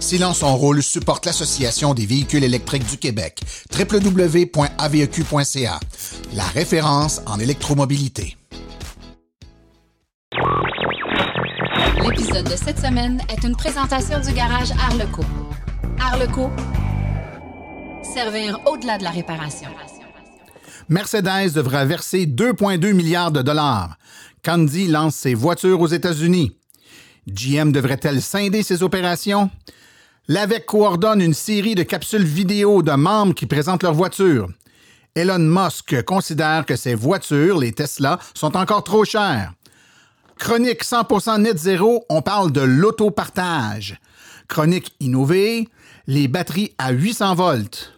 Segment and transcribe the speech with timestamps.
[0.00, 3.42] Silence en rôle supporte l'Association des véhicules électriques du Québec,
[3.78, 5.80] www.aveq.ca,
[6.34, 8.38] la référence en électromobilité.
[12.02, 15.22] L'épisode de cette semaine est une présentation du garage Arleco.
[16.00, 16.50] Arleco,
[18.02, 19.68] servir au-delà de la réparation.
[20.88, 23.98] Mercedes devra verser 2,2 milliards de dollars.
[24.42, 26.56] Candy lance ses voitures aux États-Unis.
[27.28, 29.50] GM devrait-elle scinder ses opérations?
[30.28, 34.48] L'AVEC coordonne une série de capsules vidéo de membres qui présentent leurs voitures.
[35.14, 39.52] Elon Musk considère que ses voitures, les Tesla, sont encore trop chères.
[40.38, 43.98] Chronique 100% net zéro, on parle de l'autopartage.
[44.48, 45.68] Chronique innovée,
[46.06, 47.92] les batteries à 800 volts.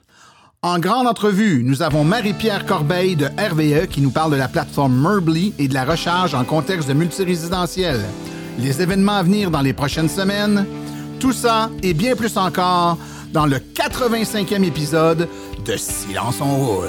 [0.63, 4.95] En grande entrevue, nous avons Marie-Pierre Corbeil de RVE qui nous parle de la plateforme
[4.95, 8.01] Merbly et de la recharge en contexte de multirésidentiel.
[8.59, 10.67] Les événements à venir dans les prochaines semaines,
[11.23, 12.99] tout ça et bien plus encore
[13.33, 15.29] dans le 85e épisode
[15.65, 16.89] de Silence on roule.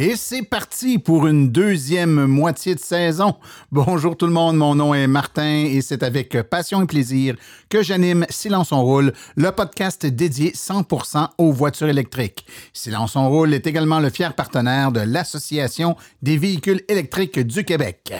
[0.00, 3.34] Et c'est parti pour une deuxième moitié de saison.
[3.72, 7.34] Bonjour tout le monde, mon nom est Martin et c'est avec passion et plaisir
[7.68, 12.46] que j'anime Silence on roule, le podcast dédié 100% aux voitures électriques.
[12.72, 18.14] Silence on roule est également le fier partenaire de l'Association des véhicules électriques du Québec.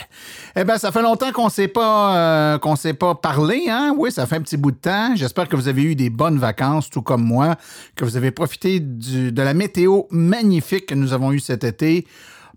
[0.57, 3.95] Eh bien, ça fait longtemps qu'on ne s'est pas euh, s'est pas parlé, hein?
[3.97, 5.15] Oui, ça fait un petit bout de temps.
[5.15, 7.55] J'espère que vous avez eu des bonnes vacances, tout comme moi,
[7.95, 11.68] que vous avez profité de la météo magnifique que nous avons eue cet été.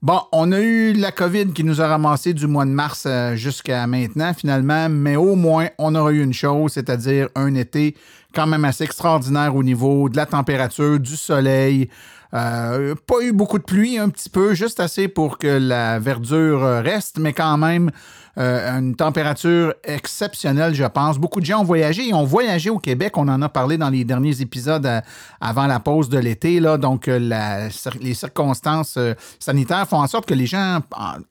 [0.03, 3.37] Bon, on a eu la COVID qui nous a ramassé du mois de mars euh,
[3.37, 7.95] jusqu'à maintenant, finalement, mais au moins, on aura eu une chose, c'est-à-dire un été
[8.35, 11.89] quand même assez extraordinaire au niveau de la température, du soleil.
[12.35, 16.63] Euh, pas eu beaucoup de pluie, un petit peu, juste assez pour que la verdure
[16.83, 17.93] reste, mais quand même
[18.39, 21.19] euh, une température exceptionnelle, je pense.
[21.19, 23.17] Beaucoup de gens ont voyagé et ont voyagé au Québec.
[23.19, 25.01] On en a parlé dans les derniers épisodes euh,
[25.41, 26.61] avant la pause de l'été.
[26.61, 27.69] Donc, la,
[28.01, 28.99] les circonstances
[29.39, 30.81] sanitaires font en sorte que les gens,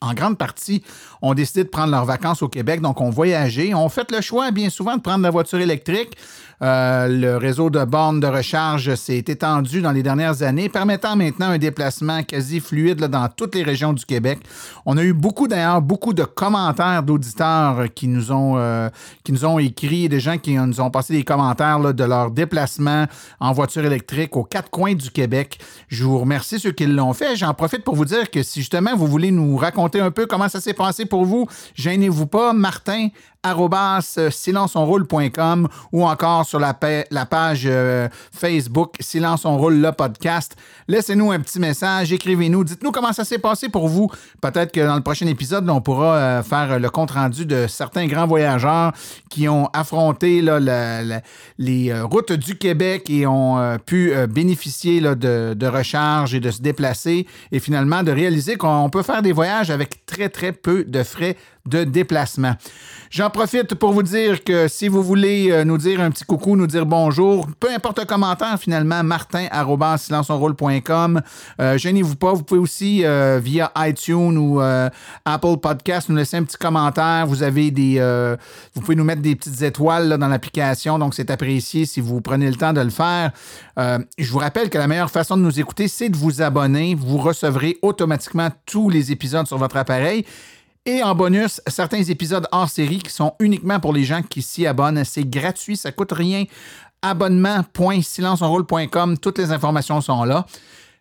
[0.00, 0.82] en, grande partie,
[1.22, 2.80] ont décidé de prendre leurs vacances au Québec.
[2.80, 3.74] Donc, ont voyagé.
[3.74, 6.16] ont fait le choix bien souvent de prendre la voiture électrique.
[6.62, 11.48] Euh, le réseau de bornes de recharge s'est étendu dans les dernières années, permettant maintenant
[11.48, 14.38] un déplacement quasi fluide dans toutes les régions du Québec.
[14.86, 18.90] On a eu beaucoup d'ailleurs, beaucoup de commentaires d'auditeurs qui nous ont euh,
[19.24, 23.06] qui écrit, des gens qui nous ont passé des commentaires de leur déplacement
[23.40, 25.58] en voiture électrique aux quatre coins du Québec.
[25.88, 27.36] Je vous remercie ceux qui l'ont fait.
[27.36, 30.48] J'en profite pour vous dire que si justement vous voulez nous raconter un peu comment
[30.48, 32.52] ça s'est passé pour vous, gênez-vous pas.
[32.52, 33.08] Martin
[34.30, 36.78] silenceonroule.com ou encore sur la,
[37.10, 40.56] la page euh, Facebook Silence on roule le podcast.
[40.86, 44.08] Laissez-nous un petit message, écrivez-nous, dites-nous comment ça s'est passé pour vous.
[44.40, 48.26] Peut-être que dans le prochain épisode, on pourra euh, faire le compte-rendu de certains grands
[48.26, 48.92] voyageurs
[49.28, 56.34] qui ont affronté les euh, routes du Québec et ont pu bénéficier de, de recharge
[56.34, 60.28] et de se déplacer et finalement de réaliser qu'on peut faire des voyages avec très
[60.28, 61.36] très peu de frais
[61.66, 62.54] de déplacement.
[63.12, 66.56] J'en profite pour vous dire que si vous voulez euh, nous dire un petit coucou,
[66.56, 69.48] nous dire bonjour, peu importe le commentaire finalement, martin
[71.60, 76.44] euh, Gênez-vous pas, vous pouvez aussi euh, via iTunes ou Apple Podcast nous laisser un
[76.44, 77.26] petit commentaire.
[77.26, 78.00] Vous avez des,
[78.74, 82.48] vous pouvez nous mettre des petites étoiles dans l'application, donc c'est apprécié si vous prenez
[82.48, 83.32] le temps de le faire.
[83.76, 86.94] je vous rappelle que la meilleure façon de nous écouter, c'est de vous abonner.
[86.94, 90.24] Vous recevrez automatiquement tous les épisodes sur votre appareil.
[90.84, 94.66] Et en bonus, certains épisodes hors série qui sont uniquement pour les gens qui s'y
[94.66, 95.04] abonnent.
[95.04, 96.42] C'est gratuit, ça coûte rien.
[97.02, 100.44] Abonnement.silenceonroule.com, toutes les informations sont là.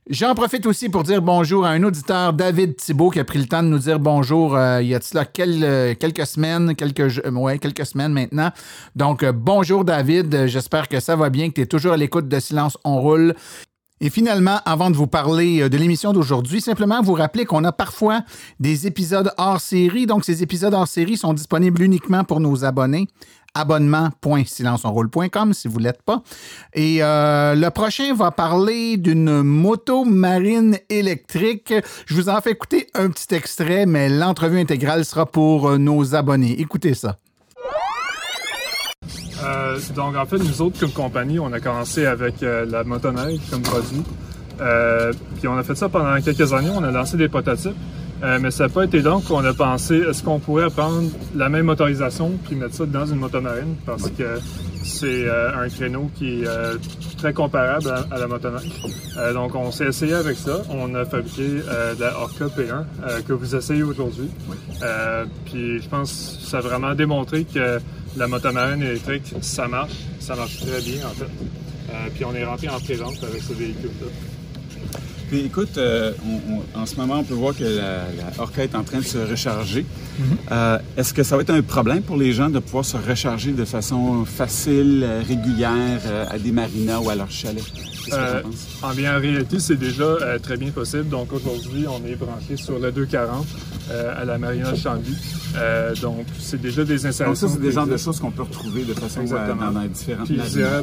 [0.10, 3.46] J'en profite aussi pour dire bonjour à un auditeur, David Thibault, qui a pris le
[3.46, 7.86] temps de nous dire bonjour euh, il y a euh, quelques semaines, quelques, ouais, quelques
[7.86, 8.52] semaines maintenant.
[8.96, 12.28] Donc, euh, bonjour David, j'espère que ça va bien, que tu es toujours à l'écoute
[12.28, 13.36] de Silence On Roule.
[14.02, 17.72] Et finalement, avant de vous parler euh, de l'émission d'aujourd'hui, simplement vous rappeler qu'on a
[17.72, 18.24] parfois
[18.60, 20.08] des épisodes hors série.
[20.08, 23.08] Donc, ces épisodes hors série sont disponibles uniquement pour nos abonnés
[23.54, 26.24] abonnement.silenceonroule.com si vous ne l'êtes pas.
[26.74, 31.74] Et euh, le prochain va parler d'une moto marine électrique.
[32.06, 36.16] Je vous en fais écouter un petit extrait, mais l'entrevue intégrale sera pour euh, nos
[36.16, 36.60] abonnés.
[36.60, 37.18] Écoutez ça.
[39.44, 43.40] Euh, donc, en fait, nous autres, comme compagnie, on a commencé avec euh, la motoneige
[43.50, 44.04] comme produit.
[44.60, 46.70] Euh, puis on a fait ça pendant quelques années.
[46.74, 47.76] On a lancé des prototypes.
[48.40, 51.66] Mais ça n'a pas été donc qu'on a pensé, est-ce qu'on pourrait prendre la même
[51.66, 53.74] motorisation puis mettre ça dans une motomarine?
[53.84, 54.38] Parce que
[54.84, 58.80] c'est un créneau qui est très comparable à, la motoneige.
[59.34, 60.62] donc on s'est essayé avec ça.
[60.70, 64.30] On a fabriqué de la Orca P1 que vous essayez aujourd'hui.
[65.46, 67.80] puis je pense que ça a vraiment démontré que
[68.18, 69.94] la motomarine électrique, ça marche.
[70.20, 72.10] Ça marche très bien en fait.
[72.14, 74.08] puis on est rentré en présence avec ce véhicule-là
[75.38, 76.12] écoute, euh,
[76.76, 78.04] en ce moment, on peut voir que la,
[78.38, 79.86] Orca est en train de se recharger.
[80.20, 80.26] Mhm.
[80.52, 83.52] Euh, est-ce que ça va être un problème pour les gens de pouvoir se recharger
[83.52, 87.64] de façon facile, euh, régulière à des marinas ou à leur chalet?
[88.82, 91.10] En bien, en réalité, c'est déjà très bien possible.
[91.10, 93.46] Donc aujourd'hui, on est branché sur le 240
[94.18, 95.16] à la marina Chambly.
[96.02, 97.26] donc c'est déjà des installations.
[97.26, 100.28] Donc ça, c'est des genres de choses qu'on peut retrouver de façon dans, dans différentes
[100.28, 100.40] Puis,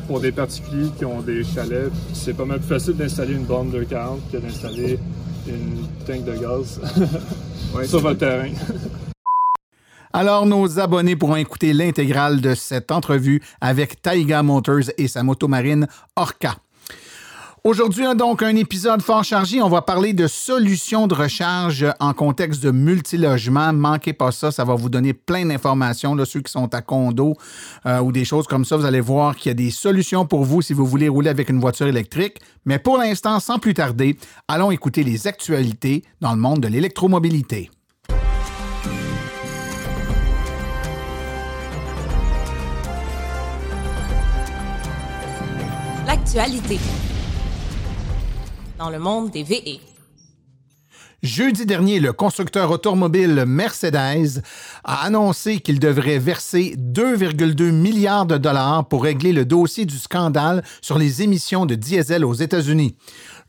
[0.06, 3.70] pour des particuliers qui ont des chalets, c'est pas mal plus facile d'installer une borne
[3.70, 4.98] 240 que d'installer
[5.46, 6.80] une tank de gaz
[7.86, 8.50] sur votre terrain.
[10.12, 15.86] Alors, nos abonnés pourront écouter l'intégrale de cette entrevue avec Taiga Motors et sa motomarine
[16.16, 16.56] Orca.
[17.68, 19.60] Aujourd'hui, donc, un épisode fort chargé.
[19.60, 23.74] On va parler de solutions de recharge en contexte de multilogement.
[23.74, 26.16] Manquez pas ça, ça va vous donner plein d'informations.
[26.24, 27.36] Ceux qui sont à condo
[27.84, 30.46] euh, ou des choses comme ça, vous allez voir qu'il y a des solutions pour
[30.46, 32.38] vous si vous voulez rouler avec une voiture électrique.
[32.64, 34.16] Mais pour l'instant, sans plus tarder,
[34.48, 37.70] allons écouter les actualités dans le monde de l'électromobilité.
[46.06, 46.78] L'actualité
[48.78, 49.80] dans le monde des VE.
[51.20, 54.40] Jeudi dernier, le constructeur automobile Mercedes
[54.84, 60.62] a annoncé qu'il devrait verser 2,2 milliards de dollars pour régler le dossier du scandale
[60.80, 62.94] sur les émissions de diesel aux États-Unis.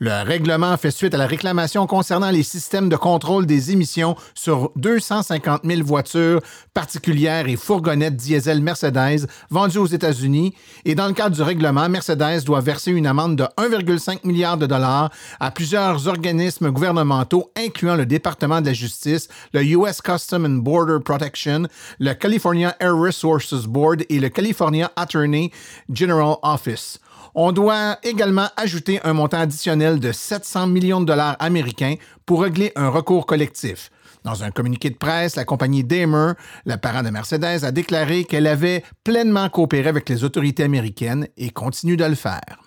[0.02, 4.72] Le règlement fait suite à la réclamation concernant les systèmes de contrôle des émissions sur
[4.78, 6.40] 250 000 voitures
[6.74, 10.54] particulières et fourgonnettes diesel Mercedes vendues aux États-Unis.
[10.86, 14.68] Et dans le cadre du règlement, Mercedes doit verser une amende de 1,5 milliard de
[14.68, 15.12] dollars
[15.42, 21.04] à plusieurs organismes gouvernementaux, incluant le département de la justice, le US Custom and Border
[21.04, 21.64] Protection,
[22.00, 25.52] le California Air Resources Board et le California Attorney
[25.94, 27.02] General Office.
[27.36, 31.96] On doit également ajouter un montant additionnel de 700 millions de dollars américains
[32.26, 33.92] pour régler un recours collectif.
[34.24, 36.34] Dans un communiqué de presse, la compagnie Daimler,
[36.66, 41.52] le parent de Mercedes, a déclaré qu'elle avait pleinement coopéré avec les autorités américaines et
[41.52, 42.60] continue de le faire.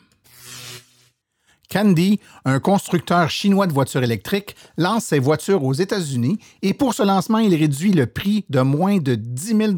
[1.71, 7.03] Candy, un constructeur chinois de voitures électriques, lance ses voitures aux États-Unis et pour ce
[7.03, 9.73] lancement, il réduit le prix de moins de 10 000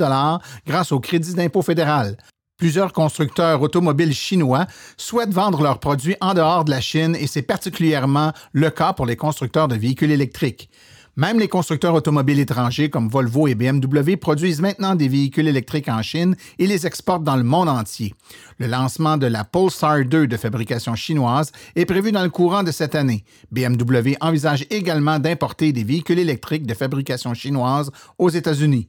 [0.66, 2.16] grâce au crédit d'impôt fédéral.
[2.64, 4.66] Plusieurs constructeurs automobiles chinois
[4.96, 9.04] souhaitent vendre leurs produits en dehors de la Chine et c'est particulièrement le cas pour
[9.04, 10.70] les constructeurs de véhicules électriques.
[11.14, 16.00] Même les constructeurs automobiles étrangers comme Volvo et BMW produisent maintenant des véhicules électriques en
[16.00, 18.14] Chine et les exportent dans le monde entier.
[18.56, 22.70] Le lancement de la Polestar 2 de fabrication chinoise est prévu dans le courant de
[22.70, 23.24] cette année.
[23.52, 28.88] BMW envisage également d'importer des véhicules électriques de fabrication chinoise aux États-Unis.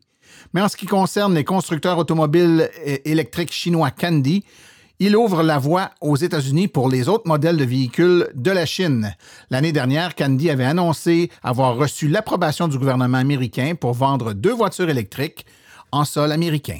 [0.54, 2.70] Mais en ce qui concerne les constructeurs automobiles
[3.06, 4.44] électriques chinois Candy,
[5.00, 9.14] il ouvre la voie aux États-Unis pour les autres modèles de véhicules de la Chine.
[9.50, 14.90] L'année dernière, Candy avait annoncé avoir reçu l'approbation du gouvernement américain pour vendre deux voitures
[14.90, 15.46] électriques
[15.92, 16.80] en sol américain.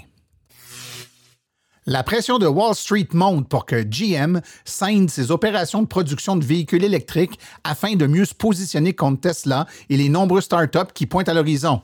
[1.88, 6.44] La pression de Wall Street monte pour que GM signe ses opérations de production de
[6.44, 11.30] véhicules électriques afin de mieux se positionner contre Tesla et les nombreux startups qui pointent
[11.30, 11.82] à l'horizon.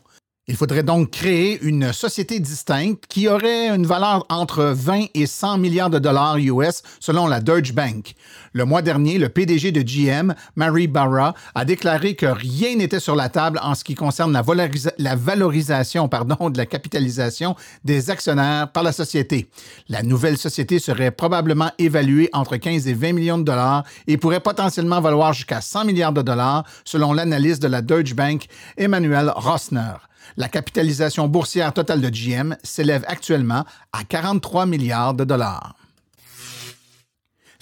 [0.48, 5.60] Il faudrait donc créer une société distincte qui aurait une valeur entre 20 et 100
[5.60, 8.15] milliards de dollars US selon la Deutsche Bank.
[8.51, 13.15] Le mois dernier, le PDG de GM, Mary Barra, a déclaré que rien n'était sur
[13.15, 18.93] la table en ce qui concerne la, valorisation de la capitalisation des actionnaires par la
[18.93, 19.48] société.
[19.89, 24.39] La nouvelle société serait probablement évaluée entre 15 et 20 millions de dollars et pourrait
[24.39, 29.93] potentiellement valoir jusqu'à 100 milliards de dollars selon l'analyse de la Deutsche Bank, Emmanuel Rossner.
[30.38, 35.75] La capitalisation boursière totale de GM s'élève actuellement à 43 milliards de dollars.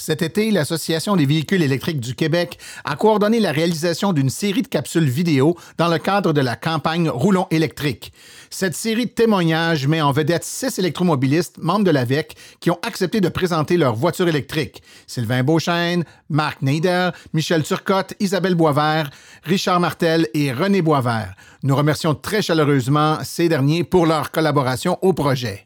[0.10, 4.68] Cet été, l'Association des véhicules électriques du Québec a coordonné la réalisation d'une série de
[4.68, 8.12] capsules vidéo dans le cadre de la campagne Roulons électrique.
[8.50, 13.22] Cette série de témoignages met en vedette six électromobilistes membres de l'AVEC qui ont accepté
[13.22, 14.82] de présenter leur voiture électrique.
[15.06, 19.12] Sylvain Beauchesne, Marc Neider, Michel Turcotte, Isabelle Boisvert,
[19.44, 21.36] Richard Martel et René Boisvert.
[21.62, 25.66] Nous remercions très chaleureusement ces derniers pour leur collaboration au projet.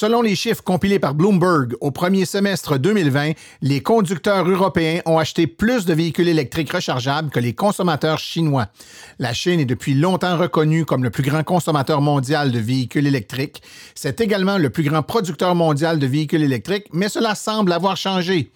[0.00, 5.46] Selon les chiffres compilés par Bloomberg, au premier semestre 2020, les conducteurs européens ont acheté
[5.46, 8.68] plus de véhicules électriques rechargeables que les consommateurs chinois.
[9.18, 13.60] La Chine est depuis longtemps reconnue comme le plus grand consommateur mondial de véhicules électriques.
[13.94, 18.50] C'est également le plus grand producteur mondial de véhicules électriques, mais cela semble avoir changé.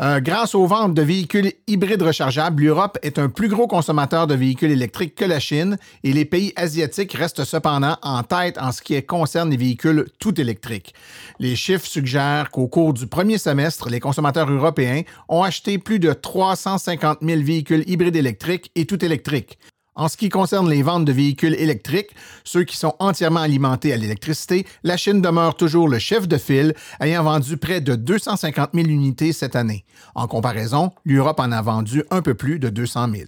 [0.00, 4.34] Euh, grâce aux ventes de véhicules hybrides rechargeables, l'Europe est un plus gros consommateur de
[4.34, 8.80] véhicules électriques que la Chine et les pays asiatiques restent cependant en tête en ce
[8.80, 10.94] qui concerne les véhicules tout électriques.
[11.38, 16.12] Les chiffres suggèrent qu'au cours du premier semestre, les consommateurs européens ont acheté plus de
[16.12, 19.58] 350 000 véhicules hybrides électriques et tout électriques.
[19.94, 23.98] En ce qui concerne les ventes de véhicules électriques, ceux qui sont entièrement alimentés à
[23.98, 28.86] l'électricité, la Chine demeure toujours le chef de file, ayant vendu près de 250 000
[28.86, 29.84] unités cette année.
[30.14, 33.24] En comparaison, l'Europe en a vendu un peu plus de 200 000.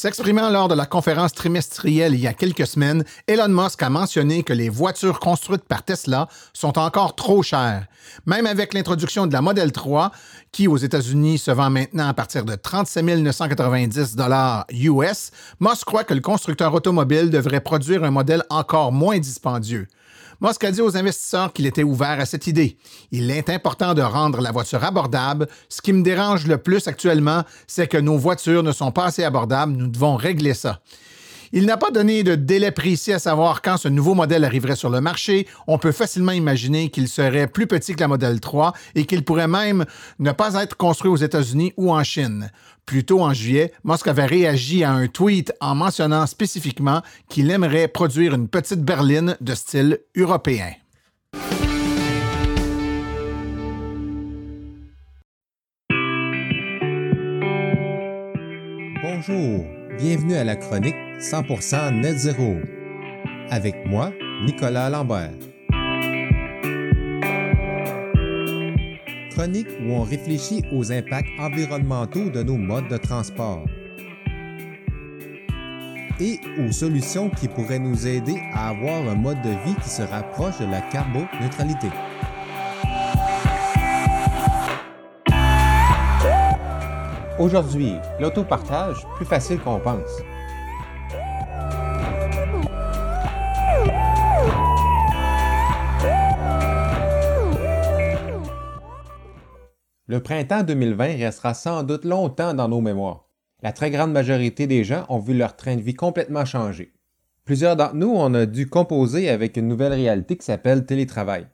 [0.00, 4.44] S'exprimant lors de la conférence trimestrielle il y a quelques semaines, Elon Musk a mentionné
[4.44, 7.88] que les voitures construites par Tesla sont encore trop chères.
[8.24, 10.12] Même avec l'introduction de la Model 3,
[10.52, 16.04] qui aux États-Unis se vend maintenant à partir de 37 990 dollars US, Musk croit
[16.04, 19.88] que le constructeur automobile devrait produire un modèle encore moins dispendieux.
[20.40, 22.76] Musk a dit aux investisseurs qu'il était ouvert à cette idée.
[23.10, 25.48] Il est important de rendre la voiture abordable.
[25.68, 29.24] Ce qui me dérange le plus actuellement, c'est que nos voitures ne sont pas assez
[29.24, 29.72] abordables.
[29.72, 30.80] Nous devons régler ça.
[31.52, 34.90] Il n'a pas donné de délai précis à savoir quand ce nouveau modèle arriverait sur
[34.90, 35.46] le marché.
[35.66, 39.48] On peut facilement imaginer qu'il serait plus petit que la Model 3 et qu'il pourrait
[39.48, 39.84] même
[40.18, 42.50] ne pas être construit aux États-Unis ou en Chine.
[42.84, 47.88] Plus tôt en juillet, Musk avait réagi à un tweet en mentionnant spécifiquement qu'il aimerait
[47.88, 50.72] produire une petite berline de style européen.
[59.02, 62.54] Bonjour, bienvenue à la chronique 100% Net Zéro.
[63.50, 64.12] Avec moi,
[64.44, 65.32] Nicolas Lambert.
[69.32, 73.64] Chronique où on réfléchit aux impacts environnementaux de nos modes de transport
[76.20, 80.02] et aux solutions qui pourraient nous aider à avoir un mode de vie qui se
[80.02, 81.88] rapproche de la carboneutralité.
[87.38, 90.10] Aujourd'hui, l'autopartage, plus facile qu'on pense.
[100.08, 103.28] Le printemps 2020 restera sans doute longtemps dans nos mémoires.
[103.62, 106.92] La très grande majorité des gens ont vu leur train de vie complètement changer.
[107.44, 111.46] Plusieurs d'entre nous, on a dû composer avec une nouvelle réalité qui s'appelle télétravail.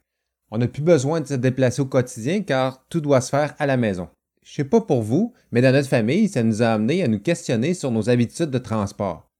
[0.50, 3.66] On n'a plus besoin de se déplacer au quotidien car tout doit se faire à
[3.66, 4.08] la maison.
[4.44, 7.18] Je sais pas pour vous, mais dans notre famille, ça nous a amené à nous
[7.18, 9.30] questionner sur nos habitudes de transport.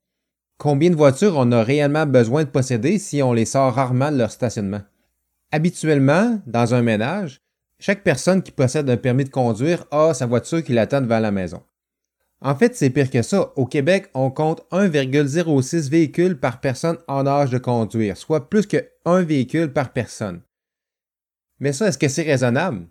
[0.57, 4.17] Combien de voitures on a réellement besoin de posséder si on les sort rarement de
[4.17, 4.81] leur stationnement?
[5.53, 7.43] Habituellement, dans un ménage,
[7.79, 11.31] chaque personne qui possède un permis de conduire a sa voiture qui l'attend devant la
[11.31, 11.63] maison.
[12.41, 13.53] En fait, c'est pire que ça.
[13.57, 18.89] Au Québec, on compte 1,06 véhicules par personne en âge de conduire, soit plus que
[19.05, 20.41] un véhicule par personne.
[21.61, 22.87] Mais ça, est-ce que c'est raisonnable?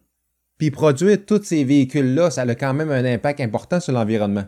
[0.57, 4.45] Puis produire tous ces véhicules-là, ça a quand même un impact important sur l'environnement.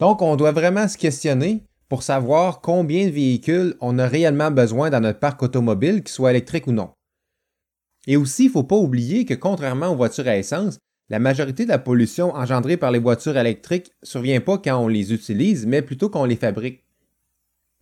[0.00, 4.90] Donc, on doit vraiment se questionner pour savoir combien de véhicules on a réellement besoin
[4.90, 6.90] dans notre parc automobile, qu'il soit électrique ou non.
[8.06, 10.78] Et aussi, il ne faut pas oublier que contrairement aux voitures à essence,
[11.10, 14.88] la majorité de la pollution engendrée par les voitures électriques ne survient pas quand on
[14.88, 16.82] les utilise, mais plutôt quand on les fabrique.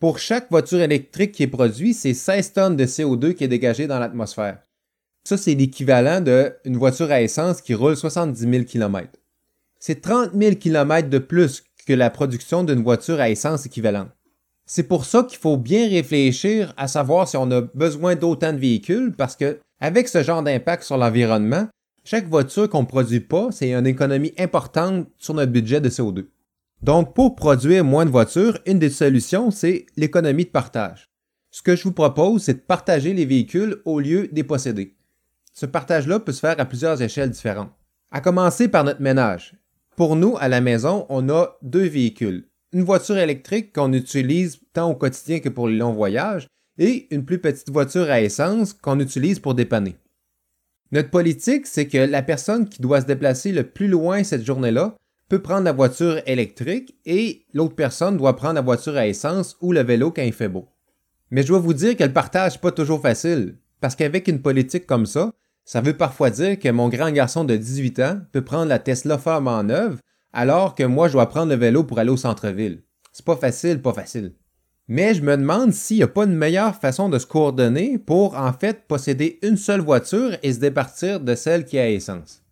[0.00, 3.86] Pour chaque voiture électrique qui est produite, c'est 16 tonnes de CO2 qui est dégagé
[3.86, 4.60] dans l'atmosphère.
[5.24, 9.08] Ça, c'est l'équivalent d'une voiture à essence qui roule 70 000 km.
[9.78, 14.10] C'est 30 000 km de plus que la production d'une voiture à essence équivalente.
[14.66, 18.58] C'est pour ça qu'il faut bien réfléchir à savoir si on a besoin d'autant de
[18.58, 21.68] véhicules parce que, avec ce genre d'impact sur l'environnement,
[22.04, 26.26] chaque voiture qu'on ne produit pas, c'est une économie importante sur notre budget de CO2.
[26.82, 31.10] Donc, pour produire moins de voitures, une des solutions, c'est l'économie de partage.
[31.52, 34.96] Ce que je vous propose, c'est de partager les véhicules au lieu des posséder.
[35.52, 37.72] Ce partage-là peut se faire à plusieurs échelles différentes.
[38.10, 39.54] À commencer par notre ménage.
[39.96, 42.48] Pour nous, à la maison, on a deux véhicules.
[42.72, 46.46] Une voiture électrique qu'on utilise tant au quotidien que pour les longs voyages
[46.78, 49.96] et une plus petite voiture à essence qu'on utilise pour dépanner.
[50.90, 54.96] Notre politique, c'est que la personne qui doit se déplacer le plus loin cette journée-là
[55.28, 59.72] peut prendre la voiture électrique et l'autre personne doit prendre la voiture à essence ou
[59.72, 60.68] le vélo quand il fait beau.
[61.30, 64.40] Mais je dois vous dire que le partage n'est pas toujours facile, parce qu'avec une
[64.40, 65.32] politique comme ça,
[65.64, 69.18] ça veut parfois dire que mon grand garçon de 18 ans peut prendre la Tesla
[69.18, 69.98] femme en œuvre,
[70.32, 72.84] alors que moi je dois prendre le vélo pour aller au centre-ville.
[73.12, 74.34] C'est pas facile, pas facile.
[74.86, 78.36] Mais je me demande s'il n'y a pas une meilleure façon de se coordonner pour
[78.36, 82.42] en fait posséder une seule voiture et se départir de celle qui a essence.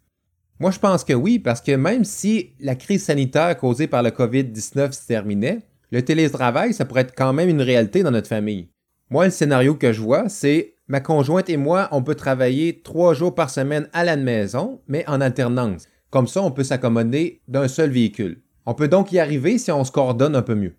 [0.59, 4.11] Moi, je pense que oui, parce que même si la crise sanitaire causée par le
[4.11, 5.61] COVID-19 se terminait,
[5.93, 8.69] le télétravail, ça pourrait être quand même une réalité dans notre famille.
[9.13, 13.13] Moi, le scénario que je vois, c'est ma conjointe et moi, on peut travailler trois
[13.13, 15.89] jours par semaine à la maison, mais en alternance.
[16.11, 18.41] Comme ça, on peut s'accommoder d'un seul véhicule.
[18.67, 20.77] On peut donc y arriver si on se coordonne un peu mieux.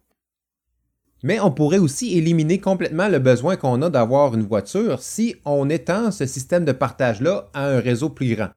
[1.24, 5.70] Mais on pourrait aussi éliminer complètement le besoin qu'on a d'avoir une voiture si on
[5.70, 8.50] étend ce système de partage-là à un réseau plus grand.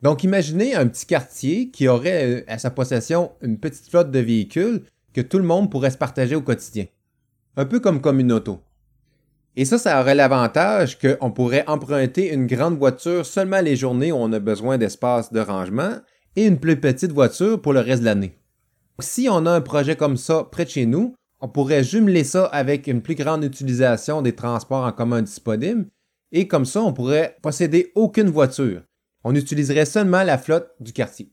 [0.00, 4.18] Donc imaginez un petit quartier qui aurait euh, à sa possession une petite flotte de
[4.18, 6.86] véhicules que tout le monde pourrait se partager au quotidien.
[7.56, 8.60] Un peu comme comme une auto.
[9.58, 14.16] Et ça, ça aurait l'avantage qu'on pourrait emprunter une grande voiture seulement les journées où
[14.16, 15.92] on a besoin d'espace de rangement
[16.36, 18.38] et une plus petite voiture pour le reste de l'année.
[19.00, 22.44] Si on a un projet comme ça près de chez nous, on pourrait jumeler ça
[22.46, 25.86] avec une plus grande utilisation des transports en commun disponibles
[26.32, 28.82] et comme ça, on pourrait posséder aucune voiture.
[29.24, 31.32] On utiliserait seulement la flotte du quartier.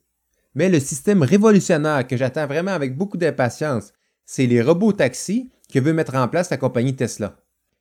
[0.55, 3.91] Mais le système révolutionnaire que j'attends vraiment avec beaucoup d'impatience,
[4.25, 7.35] c'est les robots taxis que veut mettre en place la compagnie Tesla.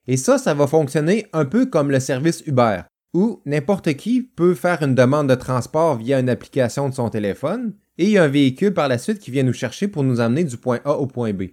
[0.08, 2.80] Et ça, ça va fonctionner un peu comme le service Uber,
[3.14, 7.74] où n'importe qui peut faire une demande de transport via une application de son téléphone
[7.98, 10.20] et il y a un véhicule par la suite qui vient nous chercher pour nous
[10.20, 11.44] amener du point A au point B.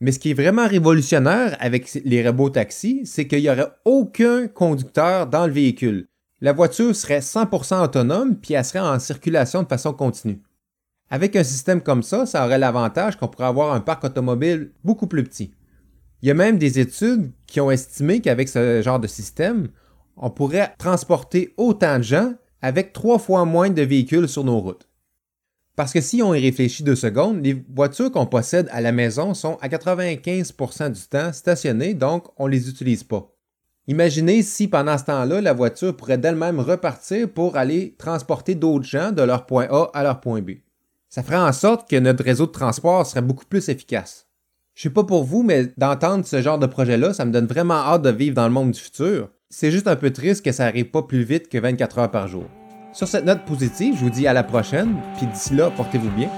[0.00, 4.48] Mais ce qui est vraiment révolutionnaire avec les robots taxis, c'est qu'il n'y aurait aucun
[4.48, 6.08] conducteur dans le véhicule.
[6.40, 10.42] La voiture serait 100% autonome puis elle serait en circulation de façon continue.
[11.08, 15.06] Avec un système comme ça, ça aurait l'avantage qu'on pourrait avoir un parc automobile beaucoup
[15.06, 15.52] plus petit.
[16.22, 19.68] Il y a même des études qui ont estimé qu'avec ce genre de système,
[20.16, 24.88] on pourrait transporter autant de gens avec trois fois moins de véhicules sur nos routes.
[25.74, 29.34] Parce que si on y réfléchit deux secondes, les voitures qu'on possède à la maison
[29.34, 33.34] sont à 95% du temps stationnées, donc on ne les utilise pas.
[33.88, 39.10] Imaginez si pendant ce temps-là, la voiture pourrait d'elle-même repartir pour aller transporter d'autres gens
[39.10, 40.50] de leur point A à leur point B.
[41.08, 44.28] Ça ferait en sorte que notre réseau de transport serait beaucoup plus efficace.
[44.74, 47.74] Je sais pas pour vous, mais d'entendre ce genre de projet-là, ça me donne vraiment
[47.74, 49.28] hâte de vivre dans le monde du futur.
[49.50, 52.26] C'est juste un peu triste que ça arrive pas plus vite que 24 heures par
[52.26, 52.46] jour.
[52.94, 56.30] Sur cette note positive, je vous dis à la prochaine, puis d'ici là, portez-vous bien.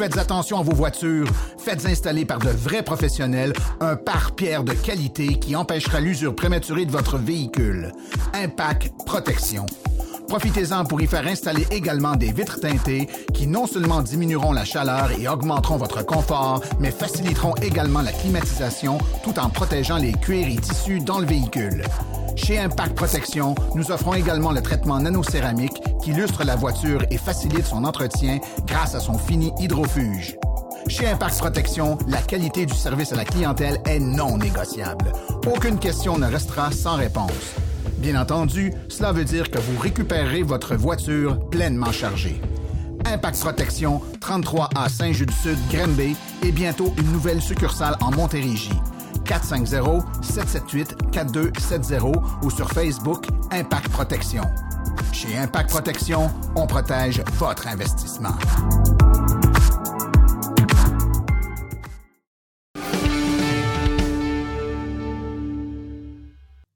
[0.00, 1.28] Faites attention à vos voitures.
[1.58, 6.90] Faites installer par de vrais professionnels un pare-pierre de qualité qui empêchera l'usure prématurée de
[6.90, 7.92] votre véhicule.
[8.32, 9.66] Impact Protection.
[10.26, 15.10] Profitez-en pour y faire installer également des vitres teintées qui non seulement diminueront la chaleur
[15.18, 20.56] et augmenteront votre confort, mais faciliteront également la climatisation tout en protégeant les cuirs et
[20.56, 21.84] tissus dans le véhicule.
[22.36, 27.66] Chez Impact Protection, nous offrons également le traitement nanocéramique qui lustre la voiture et facilite
[27.66, 30.36] son entretien grâce à son fini hydrofuge.
[30.88, 35.12] Chez Impact Protection, la qualité du service à la clientèle est non négociable.
[35.46, 37.54] Aucune question ne restera sans réponse.
[37.98, 42.40] Bien entendu, cela veut dire que vous récupérerez votre voiture pleinement chargée.
[43.04, 48.70] Impact Protection, 33 à Saint-Just-du-Sud, Granby et bientôt une nouvelle succursale en Montérégie.
[49.30, 54.42] 450-778-4270 ou sur Facebook Impact Protection.
[55.12, 58.34] Chez Impact Protection, on protège votre investissement.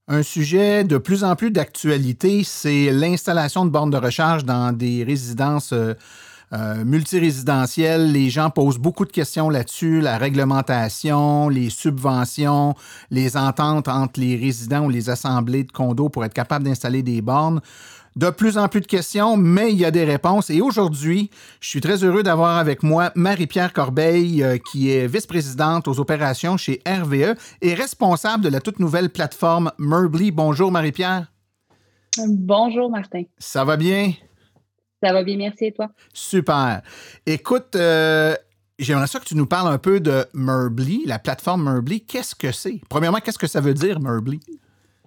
[0.06, 5.02] Un sujet de plus en plus d'actualité, c'est l'installation de bornes de recharge dans des
[5.02, 5.74] résidences
[6.54, 12.74] euh, multirésidentiel, les gens posent beaucoup de questions là-dessus, la réglementation, les subventions,
[13.10, 17.22] les ententes entre les résidents ou les assemblées de condos pour être capables d'installer des
[17.22, 17.60] bornes.
[18.16, 20.48] De plus en plus de questions, mais il y a des réponses.
[20.48, 25.88] Et aujourd'hui, je suis très heureux d'avoir avec moi Marie-Pierre Corbeil, euh, qui est vice-présidente
[25.88, 30.30] aux opérations chez RVE et responsable de la toute nouvelle plateforme Merbly.
[30.30, 31.32] Bonjour Marie-Pierre.
[32.28, 33.24] Bonjour Martin.
[33.38, 34.12] Ça va bien?
[35.04, 35.90] Ça va bien, merci et toi?
[36.14, 36.80] Super.
[37.26, 38.34] Écoute, euh,
[38.78, 42.00] j'aimerais ça que tu nous parles un peu de Merbly, la plateforme Merbly.
[42.00, 42.80] Qu'est-ce que c'est?
[42.88, 44.40] Premièrement, qu'est-ce que ça veut dire, Merbly?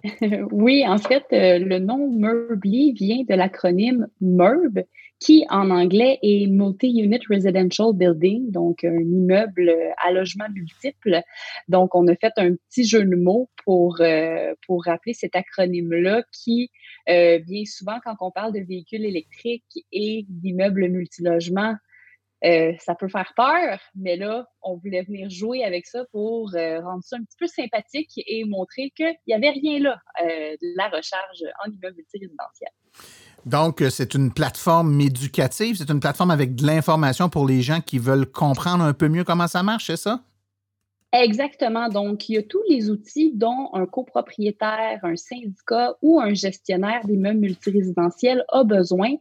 [0.52, 4.84] oui, en fait, euh, le nom Merbly vient de l'acronyme MERB,
[5.18, 9.74] qui en anglais est Multi-Unit Residential Building, donc un immeuble
[10.06, 11.22] à logement multiple.
[11.66, 16.22] Donc, on a fait un petit jeu de mots pour, euh, pour rappeler cet acronyme-là
[16.32, 16.70] qui,
[17.08, 21.74] euh, bien souvent, quand on parle de véhicules électriques et d'immeubles multilogements,
[22.44, 26.80] euh, ça peut faire peur, mais là, on voulait venir jouer avec ça pour euh,
[26.80, 30.86] rendre ça un petit peu sympathique et montrer qu'il n'y avait rien là de la
[30.86, 32.70] recharge en immeuble multirésidentiel.
[33.44, 37.98] Donc, c'est une plateforme éducative, c'est une plateforme avec de l'information pour les gens qui
[37.98, 40.22] veulent comprendre un peu mieux comment ça marche, c'est ça?
[41.12, 41.88] Exactement.
[41.88, 47.00] Donc, il y a tous les outils dont un copropriétaire, un syndicat ou un gestionnaire
[47.04, 49.14] d'immeubles multirésidentiels a besoin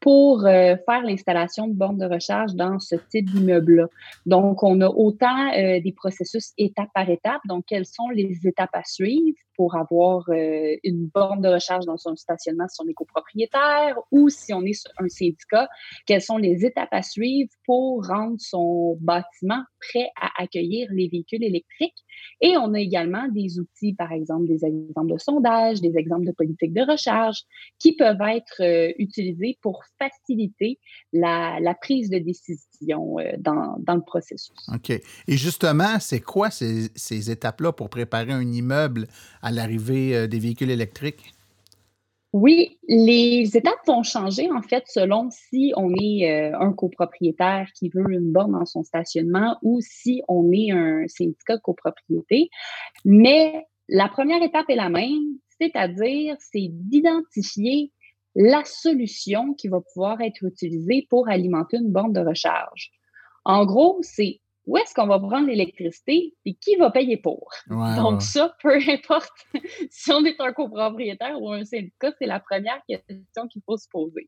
[0.00, 3.86] pour euh, faire l'installation de bornes de recharge dans ce type d'immeuble-là.
[4.26, 8.74] Donc, on a autant euh, des processus étape par étape, donc quelles sont les étapes
[8.74, 9.36] à suivre?
[9.56, 14.28] Pour avoir euh, une borne de recharge dans son stationnement si on est copropriétaire ou
[14.28, 15.68] si on est un syndicat,
[16.06, 21.44] quelles sont les étapes à suivre pour rendre son bâtiment prêt à accueillir les véhicules
[21.44, 22.04] électriques?
[22.40, 26.32] Et on a également des outils, par exemple, des exemples de sondage, des exemples de
[26.32, 27.42] politique de recharge
[27.78, 28.62] qui peuvent être
[28.98, 30.78] utilisés pour faciliter
[31.12, 34.54] la, prise de décision euh, dans, le processus.
[34.72, 34.90] OK.
[34.90, 39.06] Et justement, c'est quoi ces, étapes-là pour préparer un immeuble
[39.44, 41.34] à l'arrivée euh, des véhicules électriques?
[42.32, 47.90] Oui, les étapes vont changer en fait selon si on est euh, un copropriétaire qui
[47.90, 52.48] veut une borne dans son stationnement ou si on est un syndicat copropriété.
[53.04, 57.92] Mais la première étape est la même, c'est-à-dire c'est d'identifier
[58.34, 62.90] la solution qui va pouvoir être utilisée pour alimenter une borne de recharge.
[63.44, 67.48] En gros, c'est où est-ce qu'on va prendre l'électricité et qui va payer pour?
[67.68, 69.32] Donc ça, peu importe
[69.90, 73.88] si on est un copropriétaire ou un syndicat, c'est la première question qu'il faut se
[73.88, 74.26] poser.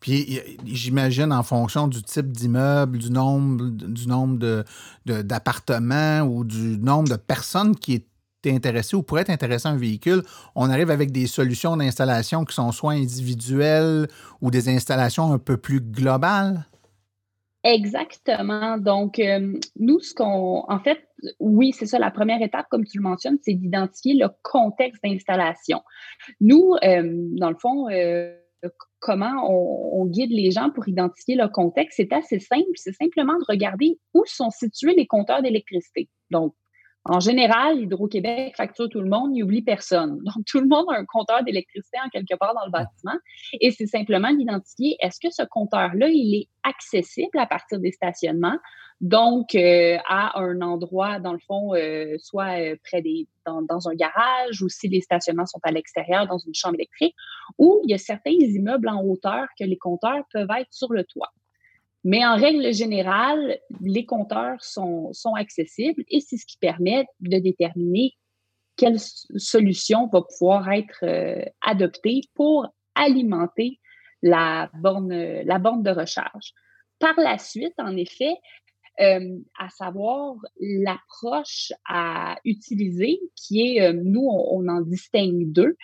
[0.00, 4.64] Puis j'imagine en fonction du type d'immeuble, du nombre, du nombre
[5.04, 8.06] d'appartements ou du nombre de personnes qui est
[8.46, 10.22] intéressé ou pourrait être intéressé à un véhicule,
[10.54, 14.08] on arrive avec des solutions d'installation qui sont soit individuelles
[14.40, 16.66] ou des installations un peu plus globales?
[17.62, 18.78] Exactement.
[18.78, 20.64] Donc, euh, nous, ce qu'on.
[20.68, 20.98] En fait,
[21.40, 21.98] oui, c'est ça.
[21.98, 25.82] La première étape, comme tu le mentionnes, c'est d'identifier le contexte d'installation.
[26.40, 27.02] Nous, euh,
[27.38, 28.32] dans le fond, euh,
[28.98, 32.64] comment on, guide les gens pour identifier le contexte, c'est assez simple.
[32.76, 36.08] C'est simplement de regarder où sont situés les compteurs d'électricité.
[36.30, 36.54] Donc,
[37.04, 40.18] en général, Hydro-Québec facture tout le monde, il oublie personne.
[40.24, 43.18] Donc, tout le monde a un compteur d'électricité en quelque part dans le bâtiment.
[43.60, 48.58] Et c'est simplement d'identifier est-ce que ce compteur-là, il est accessible à partir des stationnements,
[49.00, 53.88] donc euh, à un endroit, dans le fond, euh, soit euh, près des, dans, dans,
[53.88, 57.14] un garage ou si les stationnements sont à l'extérieur, dans une chambre électrique,
[57.56, 61.04] ou il y a certains immeubles en hauteur que les compteurs peuvent être sur le
[61.04, 61.32] toit.
[62.04, 67.38] Mais en règle générale, les compteurs sont, sont accessibles et c'est ce qui permet de
[67.38, 68.14] déterminer
[68.80, 73.78] quelle solution va pouvoir être euh, adoptée pour alimenter
[74.22, 76.52] la borne, la borne de recharge.
[76.98, 78.34] Par la suite, en effet,
[79.00, 85.76] euh, à savoir l'approche à utiliser, qui est, euh, nous, on, en distingue deux.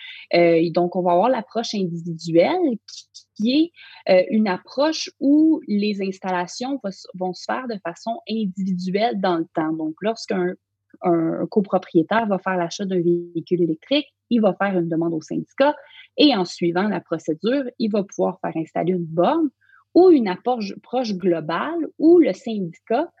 [0.71, 3.71] donc, on va avoir l'approche individuelle qui, est
[4.09, 6.79] euh, une approche où les installations
[7.15, 9.73] vont se faire de façon individuelle dans le temps.
[9.73, 10.53] Donc, lorsqu'un
[11.01, 15.75] un copropriétaire va faire l'achat d'un véhicule électrique, il va faire une demande au syndicat
[16.17, 19.49] et en suivant la procédure, il va pouvoir faire installer une borne
[19.93, 23.11] ou une approche globale où le syndicat,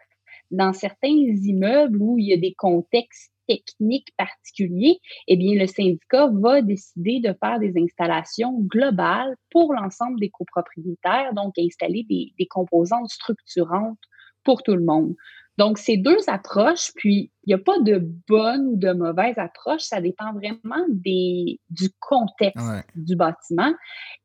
[0.51, 6.29] dans certains immeubles où il y a des contextes technique particulier, eh bien, le syndicat
[6.31, 13.09] va décider de faire des installations globales pour l'ensemble des copropriétaires, donc installer des, composantes
[13.09, 13.99] structurantes
[14.43, 15.15] pour tout le monde.
[15.57, 19.81] Donc, ces deux approches, puis il n'y a pas de bonne ou de mauvaise approche,
[19.81, 23.73] ça dépend vraiment des, du contexte du bâtiment.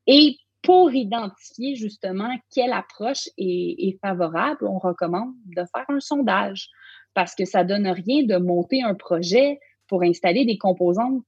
[0.05, 6.69] Et pour identifier justement quelle approche est, favorable, on recommande de faire un sondage
[7.13, 11.23] parce que ça donne rien de monter un projet pour installer des composantes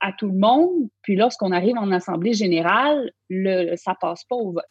[0.00, 4.52] à tout le monde, puis lorsqu'on arrive en assemblée générale, le, ça passe pas au
[4.52, 4.64] vote.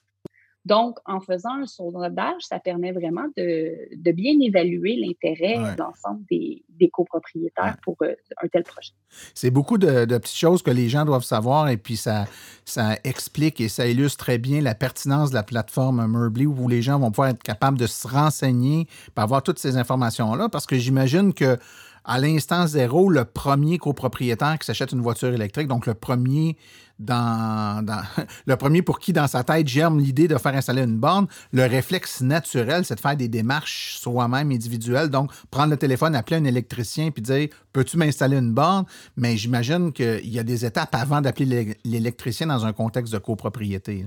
[0.67, 6.63] Donc, en faisant un sondage, ça permet vraiment de, bien évaluer l'intérêt de l'ensemble des,
[6.91, 8.91] copropriétaires pour euh, un tel projet.
[9.33, 12.25] C'est beaucoup de, petites choses que les gens doivent savoir et puis ça,
[12.65, 16.81] ça explique et ça illustre très bien la pertinence de la plateforme Merbly où les
[16.81, 20.75] gens vont pouvoir être capables de se renseigner pour avoir toutes ces informations-là parce que
[20.75, 21.57] j'imagine que
[22.07, 26.57] à l'instant zéro, le premier copropriétaire qui s'achète une voiture électrique, donc le premier
[26.99, 27.85] dans,
[28.45, 31.65] le premier pour qui dans sa tête germe l'idée de faire installer une borne, le
[31.65, 35.09] réflexe naturel, c'est de faire des démarches soi-même individuelles.
[35.09, 38.85] Donc, prendre le téléphone, appeler un électricien puis dire Peux-tu m'installer une borne?
[39.15, 44.05] Mais j'imagine qu'il y a des étapes avant d'appeler l'électricien dans un contexte de copropriété.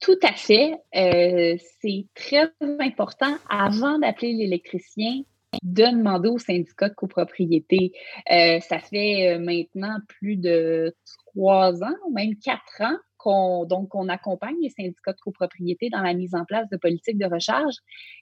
[0.00, 0.74] Tout à fait.
[0.94, 5.22] Euh, c'est très important avant d'appeler l'électricien
[5.62, 7.92] de demander au syndicat de copropriété.
[8.30, 10.94] Euh, ça fait maintenant plus de
[11.34, 16.12] trois ans, même quatre ans qu'on donc on accompagne les syndicats de copropriété dans la
[16.12, 17.76] mise en place de politiques de recharge.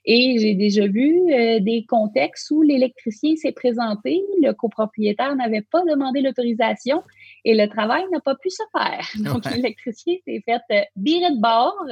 [0.05, 5.83] Et j'ai déjà vu euh, des contextes où l'électricien s'est présenté, le copropriétaire n'avait pas
[5.85, 7.03] demandé l'autorisation
[7.45, 9.07] et le travail n'a pas pu se faire.
[9.23, 11.85] Donc l'électricien s'est fait euh, virer de bord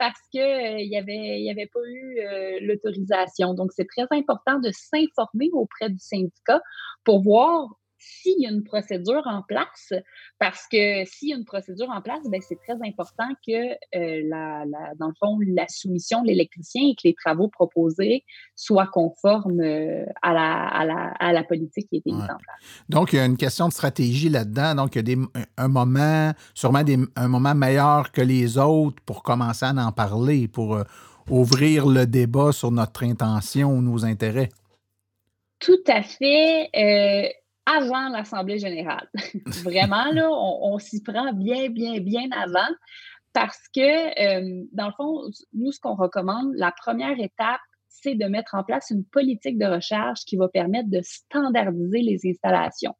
[0.00, 3.54] parce qu'il euh, n'y avait, y avait pas eu l'autorisation.
[3.54, 6.60] Donc, c'est très important de s'informer auprès du syndicat
[7.04, 7.68] pour voir
[8.00, 9.92] s'il y a une procédure en place,
[10.38, 14.22] parce que s'il y a une procédure en place, ben, c'est très important que, euh,
[14.26, 14.64] la,
[14.98, 18.24] dans le fond, la soumission de l'électricien et que les travaux proposés
[18.56, 22.26] soient conformes euh, à, la, à, la, à, la, politique qui a été mise en
[22.26, 22.84] place.
[22.88, 24.74] Donc, il y a une question de stratégie là-dedans.
[24.74, 25.18] Donc, il y a des,
[25.58, 30.48] un moment, sûrement des, un moment meilleur que les autres pour commencer à en parler,
[30.48, 30.84] pour euh,
[31.28, 34.48] ouvrir le débat sur notre intention ou nos intérêts.
[35.58, 36.70] Tout à fait
[37.76, 39.08] avant l'Assemblée générale.
[39.64, 42.74] Vraiment, là, on, s'y prend bien, bien, bien avant
[43.32, 48.26] parce que, euh, dans le fond, nous, ce qu'on recommande, la première étape, c'est de
[48.26, 52.94] mettre en place une politique de recharge qui va permettre de standardiser les installations.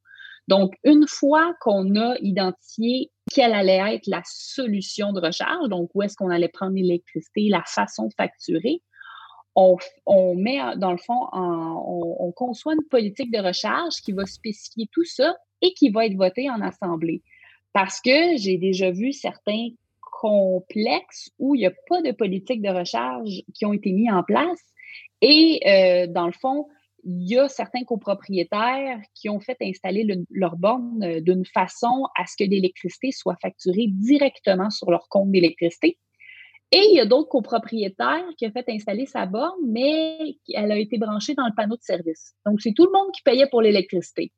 [0.47, 6.03] Donc, une fois qu'on a identifié quelle allait être la solution de recharge, donc où
[6.03, 8.83] est-ce qu'on allait prendre l'électricité, la façon de facturer,
[9.55, 15.05] on, met, dans le fond, on, conçoit une politique de recharge qui va spécifier tout
[15.05, 17.23] ça et qui va être votée en assemblée.
[17.73, 19.69] Parce que j'ai déjà vu certains
[20.21, 24.23] complexes où il n'y a pas de politique de recharge qui ont été mis en
[24.23, 24.61] place.
[25.21, 26.67] Et euh, dans le fond,
[27.05, 32.27] il y a certains copropriétaires qui ont fait installer leur borne euh, d'une façon à
[32.27, 35.99] ce que l'électricité soit facturée directement sur leur compte d'électricité.
[36.73, 40.79] Et il y a d'autres copropriétaires qui ont fait installer sa borne, mais elle a
[40.79, 42.35] été branchée dans le panneau de service.
[42.47, 44.33] Donc, c'est tout le monde qui payait pour l'électricité.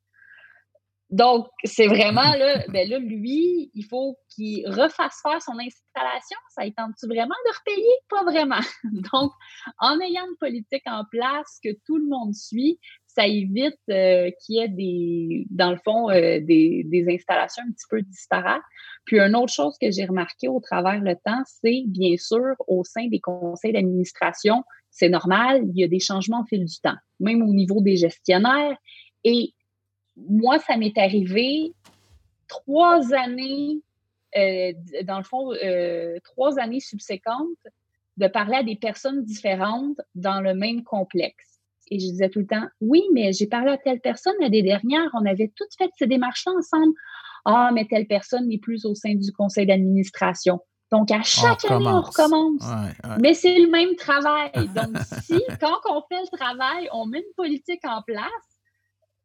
[1.12, 6.38] Donc, c'est vraiment là, ben là, lui, il faut qu'il refasse faire son installation.
[6.48, 7.94] Ça tente-tu vraiment de repayer?
[8.08, 8.64] Pas vraiment.
[9.12, 9.30] Donc,
[9.78, 12.80] en ayant une politique en place que tout le monde suit,
[13.14, 17.86] ça évite euh, qu'il y ait des, dans le fond, euh, des, installations un petit
[17.90, 18.62] peu disparates.
[19.04, 22.84] Puis une autre chose que j'ai remarqué au travers le temps, c'est bien sûr au
[22.84, 26.96] sein des conseils d'administration, c'est normal, il y a des changements au fil du temps,
[27.18, 28.76] même au niveau des gestionnaires.
[29.24, 29.52] Et
[30.16, 31.72] moi, ça m'est arrivé
[32.48, 33.80] trois années,
[34.36, 34.72] euh,
[35.04, 35.52] dans le fond,
[36.22, 37.48] trois années subséquentes,
[38.18, 41.51] de parler à des personnes différentes dans le même complexe.
[41.92, 45.10] Et je disais tout le temps, oui, mais j'ai parlé à telle personne l'année dernière,
[45.12, 46.94] on avait toutes fait ces démarches-là ensemble.
[47.44, 50.60] Ah, mais telle personne n'est plus au sein du conseil d'administration.
[50.90, 52.62] Donc, à chaque année, on recommence.
[53.20, 54.50] Mais c'est le même travail.
[54.54, 58.26] Donc, si, quand on fait le travail, on met une politique en place,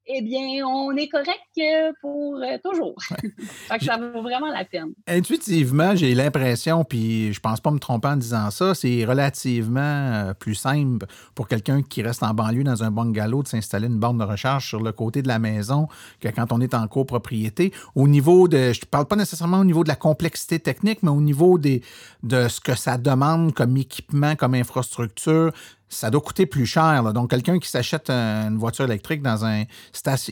[0.07, 2.95] eh bien, on est correct pour euh, toujours.
[3.81, 4.93] ça vaut vraiment la peine.
[5.07, 10.33] Intuitivement, j'ai l'impression, puis je pense pas me tromper en disant ça, c'est relativement euh,
[10.33, 14.17] plus simple pour quelqu'un qui reste en banlieue dans un bungalow de s'installer une borne
[14.17, 15.87] de recharge sur le côté de la maison
[16.19, 17.73] que quand on est en copropriété.
[17.95, 21.11] Au niveau de, je ne parle pas nécessairement au niveau de la complexité technique, mais
[21.11, 21.81] au niveau des,
[22.23, 25.51] de ce que ça demande comme équipement, comme infrastructure,
[25.89, 27.13] ça doit coûter plus cher.
[27.13, 29.63] Donc, quelqu'un qui s'achète une voiture électrique dans un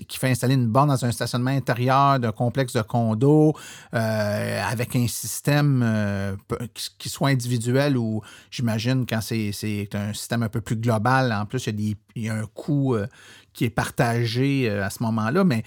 [0.07, 3.55] qui fait installer une borne dans un stationnement intérieur d'un complexe de condo
[3.93, 6.35] euh, avec un système euh,
[6.97, 11.67] qui soit individuel ou j'imagine quand c'est un système un peu plus global, en plus,
[11.67, 13.07] il y a, un coût euh,
[13.53, 15.63] qui est partagé à ce moment-là, mais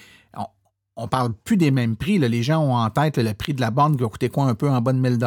[0.98, 2.18] on parle plus des mêmes prix.
[2.18, 4.54] Les gens ont en tête le prix de la borne qui va coûter quoi un
[4.54, 5.18] peu en bas de 1000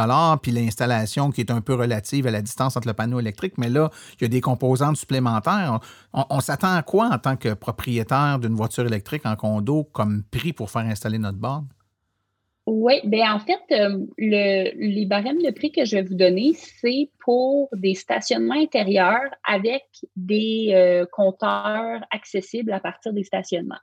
[0.41, 3.53] puis l'installation qui est un peu relative à la distance entre le panneau électrique.
[3.57, 5.79] Mais là, il y a des composantes supplémentaires.
[6.13, 10.51] On, s'attend à quoi en tant que propriétaire d'une voiture électrique en condo comme prix
[10.51, 11.67] pour faire installer notre borne?
[12.67, 16.53] Oui, bien en fait, euh, le, les barèmes de prix que je vais vous donner,
[16.53, 19.83] c'est pour des stationnements intérieurs avec
[20.15, 23.79] des euh, compteurs accessibles à partir des stationnements.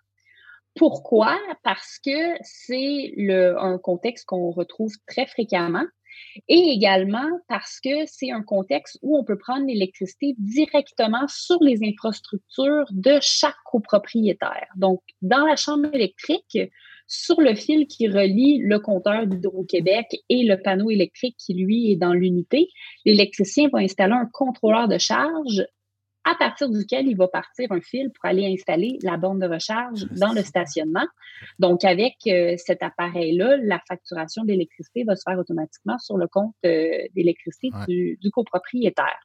[0.78, 1.36] Pourquoi?
[1.64, 5.84] Parce que c'est un contexte qu'on retrouve très fréquemment
[6.48, 11.80] et également parce que c'est un contexte où on peut prendre l'électricité directement sur les
[11.84, 14.68] infrastructures de chaque copropriétaire.
[14.76, 16.58] Donc, dans la chambre électrique,
[17.06, 21.96] sur le fil qui relie le compteur d'Hydro-Québec et le panneau électrique qui, lui, est
[21.96, 22.68] dans l'unité,
[23.04, 25.66] l'électricien va installer un contrôleur de charge
[26.28, 30.04] à partir duquel il va partir un fil pour aller installer la borne de recharge
[30.10, 31.06] dans le stationnement.
[31.58, 36.54] Donc, avec euh, cet appareil-là, la facturation d'électricité va se faire automatiquement sur le compte
[36.66, 39.18] euh, d'électricité du, du, copropriétaire.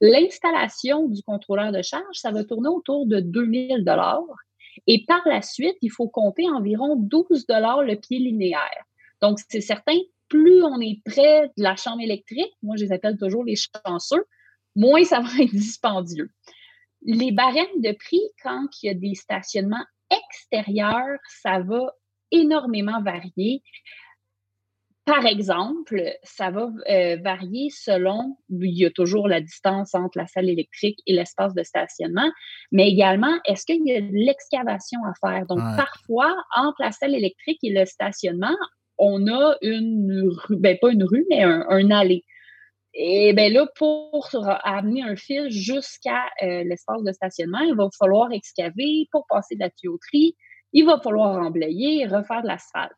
[0.00, 4.24] L'installation du contrôleur de charge, ça va tourner autour de 2000 dollars.
[4.88, 8.84] Et par la suite, il faut compter environ 12 dollars le pied linéaire.
[9.22, 13.18] Donc, c'est certain, plus on est près de la chambre électrique, moi je les appelle
[13.18, 14.24] toujours les chanceux,
[14.76, 16.30] moins ça va être dispendieux.
[17.02, 21.92] Les barèmes de prix, quand il y a des stationnements extérieurs, ça va
[22.30, 23.62] énormément varier.
[25.06, 30.26] Par exemple, ça va euh, varier selon, il y a toujours la distance entre la
[30.26, 32.30] salle électrique et l'espace de stationnement,
[32.70, 35.46] mais également, est-ce qu'il y a de l'excavation à faire?
[35.46, 38.56] Donc, parfois, entre la salle électrique et le stationnement,
[38.98, 42.22] on a une rue, ben pas une rue, mais un, allée.
[42.92, 44.28] Et bien là, pour
[44.64, 49.60] amener un fil jusqu'à euh, l'espace de stationnement, il va falloir excaver pour passer de
[49.60, 50.36] la tuyauterie.
[50.72, 52.92] Il va falloir emblayer et refaire de l'asphalte.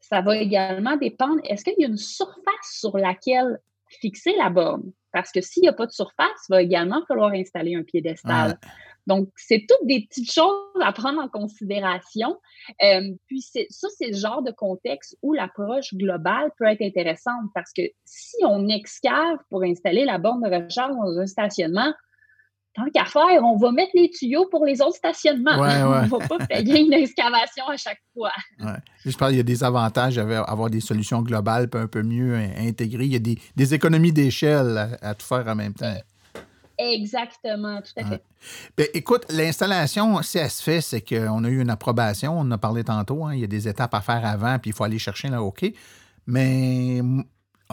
[0.00, 3.60] Ça va également dépendre, est-ce qu'il y a une surface sur laquelle
[4.00, 4.92] fixer la borne?
[5.12, 8.58] Parce que s'il n'y a pas de surface, il va également falloir installer un piédestal.
[9.06, 12.38] Donc, c'est toutes des petites choses à prendre en considération.
[12.82, 17.72] Euh, puis, ça, c'est le genre de contexte où l'approche globale peut être intéressante parce
[17.72, 21.92] que si on excave pour installer la borne de recharge dans un stationnement,
[22.74, 25.52] tant qu'à faire, on va mettre les tuyaux pour les autres stationnements.
[25.58, 28.32] on ne va pas payer une excavation à chaque fois.
[29.04, 32.36] Je pense qu'il y a des avantages à avoir des solutions globales un peu mieux
[32.58, 33.06] intégrées.
[33.06, 33.18] Il y a
[33.56, 35.94] des, économies d'échelle à, tout faire en même temps.
[36.78, 38.22] Exactement, tout à fait.
[38.74, 42.50] Ben, écoute, l'installation, si elle se fait, c'est qu'on a eu une approbation, on en
[42.52, 43.34] a parlé tantôt, hein.
[43.34, 45.70] il y a des étapes à faire avant, puis il faut aller chercher là, OK.
[46.26, 47.02] Mais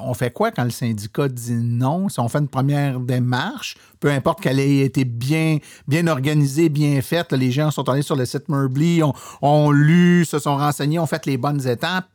[0.02, 2.10] on fait quoi quand le syndicat dit non?
[2.10, 5.58] Si on fait une première démarche, peu importe qu'elle ait été bien,
[5.88, 9.02] bien organisée, bien faite, les gens sont allés sur le site Murbly,
[9.42, 12.08] ont, lu, se sont renseignés, ont fait les bonnes étapes,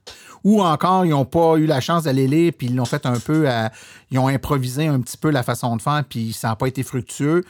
[0.45, 3.19] ou encore ils n'ont pas eu la chance d'aller lire, puis ils l'ont fait un
[3.19, 3.47] peu,
[4.11, 6.83] ils ont improvisé un petit peu la façon de faire, puis ça n'a pas été
[6.83, 7.45] fructueux.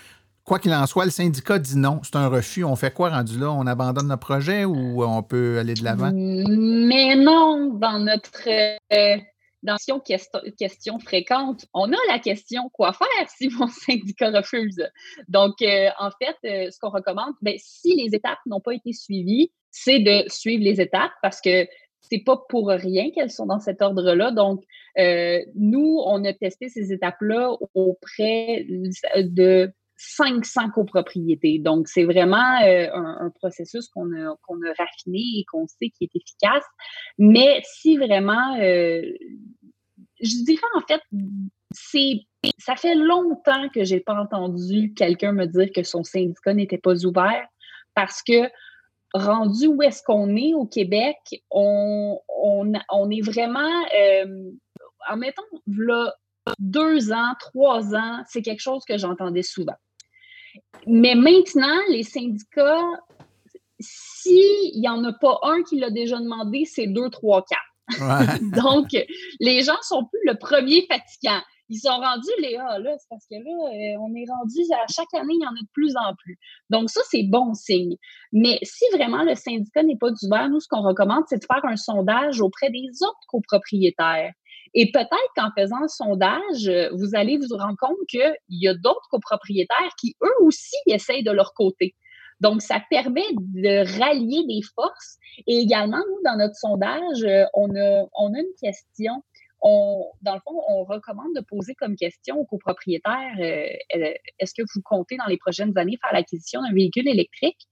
[0.45, 2.65] Quoi qu'il en soit, le syndicat dit non, c'est un refus.
[2.65, 3.53] On fait quoi rendu là?
[3.53, 6.11] On abandonne le projet ou on peut aller de l'avant?
[6.13, 9.19] Mais non, dans notre euh,
[9.63, 14.83] dans question, question fréquente, on a la question quoi faire si mon syndicat refuse?
[15.29, 18.93] Donc, euh, en fait, euh, ce qu'on recommande, ben, si les étapes n'ont pas été
[18.93, 21.67] suivies, c'est de suivre les étapes parce que
[22.01, 24.33] c'est pas pour rien qu'elles sont dans cet ordre-là.
[24.33, 24.65] Donc,
[24.99, 29.73] euh, nous, on a testé ces étapes-là auprès de
[30.05, 31.59] 500 copropriétés.
[31.59, 36.05] Donc, c'est vraiment euh, un, processus qu'on a, qu'on a raffiné et qu'on sait qui
[36.05, 36.65] est efficace.
[37.19, 39.03] Mais si vraiment, euh,
[40.21, 41.01] je dirais en fait,
[42.59, 47.05] ça fait longtemps que j'ai pas entendu quelqu'un me dire que son syndicat n'était pas
[47.05, 47.47] ouvert
[47.95, 48.51] parce que
[49.15, 51.19] rendu où est-ce qu'on est au Québec,
[51.51, 54.51] on, on, on est vraiment, euh,
[55.09, 56.13] en mettant là,
[56.59, 59.77] deux ans, trois ans, c'est quelque chose que j'entendais souvent.
[60.87, 62.89] Mais maintenant, les syndicats,
[63.81, 67.61] s'il n'y en a pas un qui l'a déjà demandé, c'est deux, trois, quatre.
[68.63, 68.89] Donc,
[69.41, 71.43] les gens sont plus le premier fatigant.
[71.69, 75.15] Ils sont rendus, Léa, là, c'est parce que là, euh, on est rendu à chaque
[75.15, 76.39] année, il y en a de plus en plus.
[76.69, 77.97] Donc, ça, c'est bon signe.
[78.31, 81.65] Mais si vraiment le syndicat n'est pas d'ouvert, nous, ce qu'on recommande, c'est de faire
[81.65, 84.33] un sondage auprès des autres copropriétaires.
[84.75, 88.75] Et peut-être qu'en faisant le sondage, euh, vous allez vous rendre compte qu'il y a
[88.75, 91.95] d'autres copropriétaires qui, eux aussi, essayent de leur côté.
[92.41, 95.19] Donc, ça permet de rallier des forces.
[95.47, 99.23] Et également, nous, dans notre sondage, euh, on a, on a une question.
[99.61, 104.63] On, dans le fond, on recommande de poser comme question aux copropriétaires euh, est-ce que
[104.75, 107.69] vous comptez dans les prochaines années faire l'acquisition d'un véhicule électrique?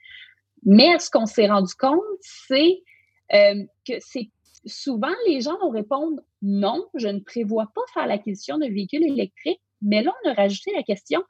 [0.64, 2.82] Mais ce qu'on s'est rendu compte, c'est
[3.30, 4.28] que c'est
[4.66, 9.60] souvent, les gens vont répondre non, je ne prévois pas faire l'acquisition d'un véhicule électrique.
[9.82, 11.22] Mais là, on a rajouté la question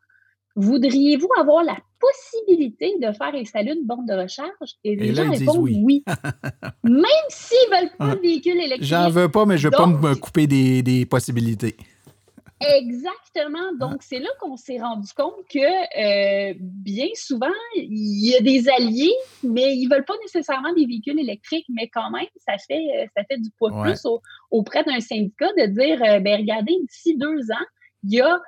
[0.56, 4.74] voudriez-vous avoir la possibilité de faire installer une borne de recharge?
[4.84, 6.02] Et les gens répondent oui.
[6.84, 8.84] Même s'ils ne veulent pas de véhicule électrique.
[8.84, 11.76] J'en veux pas, mais je ne veux pas me couper des possibilités.
[12.60, 13.72] Exactement.
[13.78, 18.68] Donc, c'est là qu'on s'est rendu compte que euh, bien souvent, il y a des
[18.68, 22.86] alliés, mais ils ne veulent pas nécessairement des véhicules électriques, mais quand même, ça fait,
[22.96, 24.06] euh, ça fait du poids plus
[24.50, 27.66] auprès d'un syndicat de dire euh, ben regardez, d'ici deux ans,
[28.04, 28.38] il y a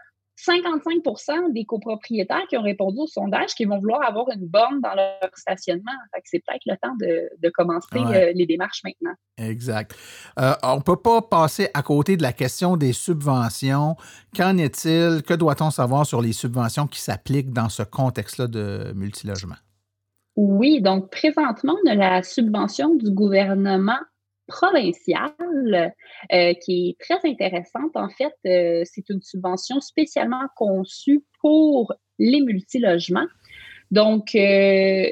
[0.45, 4.95] 55% des copropriétaires qui ont répondu au sondage qui vont vouloir avoir une borne dans
[4.95, 5.93] leur stationnement.
[6.25, 9.15] c'est peut-être le temps de, commencer euh, les démarches maintenant.
[9.39, 9.95] Exact.
[10.39, 13.97] Euh, on ne peut pas passer à côté de la question des subventions.
[14.37, 15.23] Qu'en est-il?
[15.23, 19.57] Que doit-on savoir sur les subventions qui s'appliquent dans ce contexte-là de multilogement?
[20.37, 23.99] Oui, donc présentement, on a la subvention du gouvernement
[24.53, 25.95] provinciale
[26.33, 27.97] euh, qui est très intéressante.
[27.97, 33.27] En fait, euh, c'est une subvention spécialement conçue pour les multilogements.
[33.91, 35.11] Donc, euh,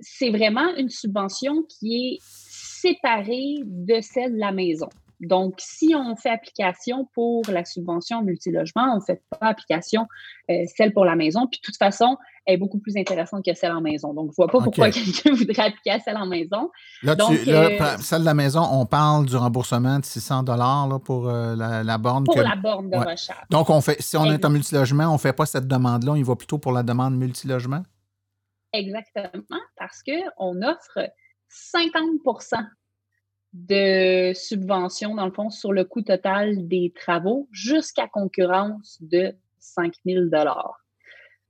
[0.00, 4.88] c'est vraiment une subvention qui est séparée de celle de la maison.
[5.20, 10.06] Donc, si on fait application pour la subvention multilogement, on ne fait pas application
[10.50, 11.46] euh, celle pour la maison.
[11.46, 12.16] Puis, de toute façon,
[12.46, 14.14] elle est beaucoup plus intéressante que celle en maison.
[14.14, 16.70] Donc, je ne vois pas pourquoi quelqu'un voudrait appliquer à celle en maison.
[17.02, 21.54] Là, euh, celle de la maison, on parle du remboursement de 600 dollars pour euh,
[21.54, 22.24] la, borne.
[22.24, 23.46] Pour la borne de recharge.
[23.50, 26.16] Donc, on fait, si on est en multilogement, on ne fait pas cette demande-là, on
[26.16, 27.82] y va plutôt pour la demande multilogement?
[28.72, 31.10] Exactement, parce qu'on offre
[31.48, 32.04] 50
[33.52, 39.92] de subvention, dans le fond, sur le coût total des travaux jusqu'à concurrence de 5
[40.06, 40.26] 000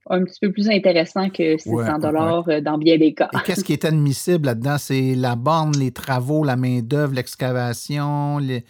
[0.09, 3.28] un petit peu plus intéressant que 600 dollars euh, dans bien des cas.
[3.34, 4.76] Et qu'est-ce qui est admissible là-dedans?
[4.78, 8.64] C'est la borne, les travaux, la main-d'œuvre, l'excavation, les...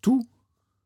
[0.00, 0.26] tout?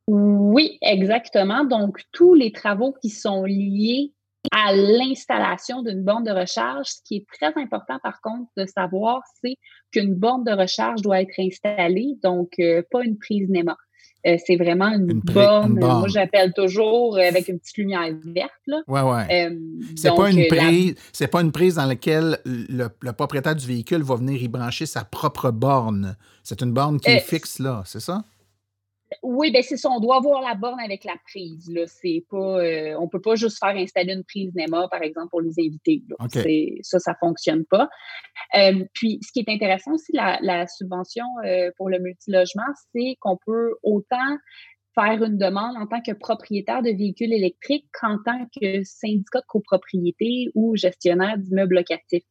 [0.06, 1.64] Oui, exactement.
[1.64, 4.12] Donc, tous les travaux qui sont liés
[4.52, 6.86] à l'installation d'une borne de recharge.
[6.86, 9.56] Ce qui est très important, par contre, de savoir, c'est
[9.92, 13.76] qu'une borne de recharge doit être installée, donc euh, pas une prise NEMA.
[14.26, 18.52] Euh, c'est vraiment une, borne, moi j'appelle toujours euh, avec une petite lumière verte.
[18.66, 18.80] Là.
[18.88, 19.58] Ouais, ouais.
[19.96, 24.16] c'est pas une prise, c'est pas une prise dans laquelle le, propriétaire du véhicule va
[24.16, 26.16] venir y brancher sa propre borne.
[26.42, 28.24] C'est une borne qui est fixe là, c'est ça?
[29.22, 29.90] Oui, ben c'est ça.
[29.90, 31.70] On doit avoir la borne avec la prise.
[31.70, 31.82] Là.
[31.86, 35.40] C'est pas, euh, on peut pas juste faire installer une prise NEMA, par exemple, pour
[35.40, 36.02] les invités.
[36.82, 37.88] Ça, ça fonctionne pas.
[38.56, 42.62] Euh, puis, ce qui est intéressant aussi, la, subvention euh, pour le multilogement,
[42.92, 44.38] c'est qu'on peut autant
[44.94, 49.46] faire une demande en tant que propriétaire de véhicules électriques qu'en tant que syndicat de
[49.46, 52.24] copropriété ou gestionnaire d'immeubles locatifs.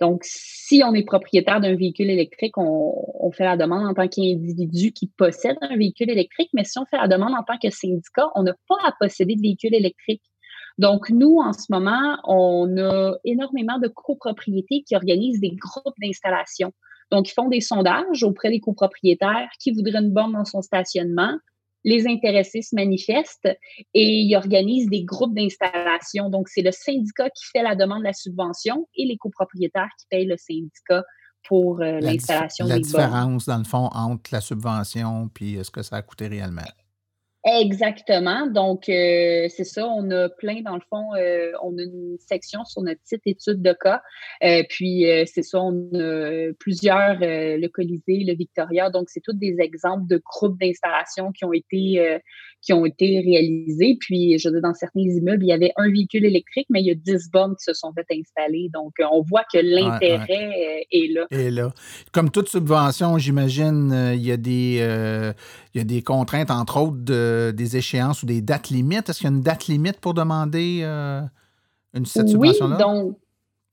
[0.00, 4.92] Donc, si on est propriétaire d'un véhicule électrique, on, fait la demande en tant qu'individu
[4.92, 8.28] qui possède un véhicule électrique, mais si on fait la demande en tant que syndicat,
[8.34, 10.22] on n'a pas à posséder de véhicule électrique.
[10.78, 16.72] Donc, nous, en ce moment, on a énormément de copropriétés qui organisent des groupes d'installation.
[17.12, 21.38] Donc, ils font des sondages auprès des copropriétaires qui voudraient une borne dans son stationnement
[21.84, 23.48] les intéressés se manifestent
[23.92, 26.30] et ils organisent des groupes d'installation.
[26.30, 30.06] Donc, c'est le syndicat qui fait la demande de la subvention et les copropriétaires qui
[30.10, 31.04] payent le syndicat
[31.46, 35.82] pour euh, l'installation des La différence, dans le fond, entre la subvention et ce que
[35.82, 36.62] ça a coûté réellement.
[37.44, 38.46] Exactement.
[38.46, 39.86] Donc, euh, c'est ça.
[39.86, 43.60] On a plein, dans le fond, euh, on a une section sur notre site études
[43.60, 44.00] de cas.
[44.42, 48.88] Euh, puis, c'est ça, on a plusieurs, le Colisée, le Victoria.
[48.88, 52.20] Donc, c'est tous des exemples de groupes d'installation qui ont été
[52.62, 53.98] qui ont été réalisés.
[54.00, 56.86] Puis, je veux dire, dans certains immeubles, il y avait un véhicule électrique, mais il
[56.86, 58.70] y a 10 bornes qui se sont faites installer.
[58.72, 61.26] Donc, on voit que l'intérêt est là.
[61.30, 61.74] Et là.
[62.12, 64.80] Comme toute subvention, j'imagine, il y a des
[65.74, 69.08] il y a des contraintes, entre autres, de, des échéances ou des dates limites.
[69.08, 71.20] Est-ce qu'il y a une date limite pour demander euh,
[71.94, 72.76] une, cette subvention-là?
[72.76, 73.18] Oui, donc,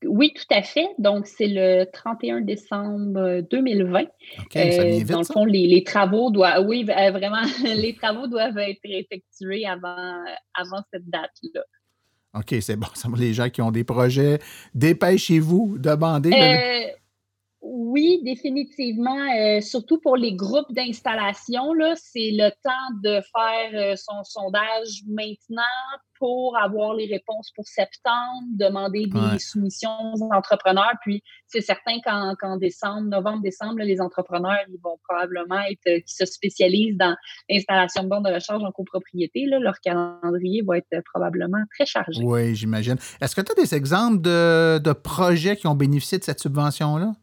[0.05, 0.87] oui, tout à fait.
[0.97, 4.01] Donc, c'est le 31 décembre 2020.
[4.01, 4.07] OK,
[4.51, 8.81] ça euh, dans le fond, les, travaux doivent, oui, euh, vraiment, les travaux doivent être
[8.83, 10.23] effectués avant,
[10.55, 11.61] avant cette date-là.
[12.33, 12.87] OK, c'est bon.
[13.15, 14.39] Les gens qui ont des projets,
[14.73, 16.31] dépêchez-vous, demandez.
[17.61, 19.19] Oui, définitivement.
[19.37, 22.71] Euh, surtout pour les groupes d'installation, c'est le temps
[23.03, 25.61] de faire euh, son sondage maintenant
[26.17, 30.93] pour avoir les réponses pour septembre, demander des soumissions aux entrepreneurs.
[31.01, 31.99] Puis c'est certain
[32.39, 37.15] qu'en décembre, novembre, décembre, les entrepreneurs, ils vont probablement être euh, qui se spécialisent dans
[37.47, 39.45] l'installation de bornes de recharge en copropriété.
[39.45, 42.23] Là, leur calendrier va être probablement très chargé.
[42.23, 42.97] Oui, j'imagine.
[43.19, 47.13] Est-ce que tu as des exemples de, de projets qui ont bénéficié de cette subvention-là?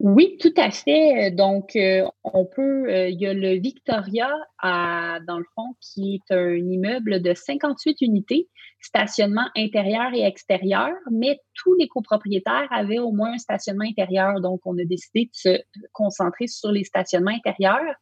[0.00, 1.32] Oui, tout à fait.
[1.32, 4.30] Donc, euh, on peut, euh, il y a le Victoria,
[4.62, 8.48] dans le fond, qui est un immeuble de 58 unités,
[8.80, 14.40] stationnement intérieur et extérieur, mais tous les copropriétaires avaient au moins un stationnement intérieur.
[14.40, 17.94] Donc, on a décidé de se concentrer sur les stationnements intérieurs.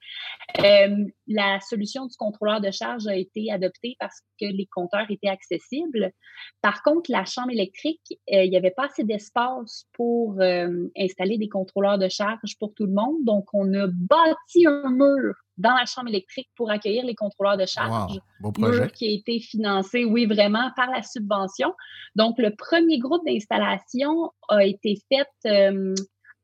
[0.62, 5.28] Euh, la solution du contrôleur de charge a été adoptée parce que les compteurs étaient
[5.28, 6.12] accessibles.
[6.60, 8.02] Par contre, la chambre électrique,
[8.32, 12.74] euh, il n'y avait pas assez d'espace pour euh, installer des contrôleurs de charge pour
[12.74, 13.24] tout le monde.
[13.24, 17.66] Donc, on a bâti un mur dans la chambre électrique pour accueillir les contrôleurs de
[17.66, 18.12] charge.
[18.12, 18.90] Wow, beau projet.
[18.90, 21.72] qui a été financé, oui, vraiment, par la subvention.
[22.14, 25.94] Donc, le premier groupe d'installation a été fait euh,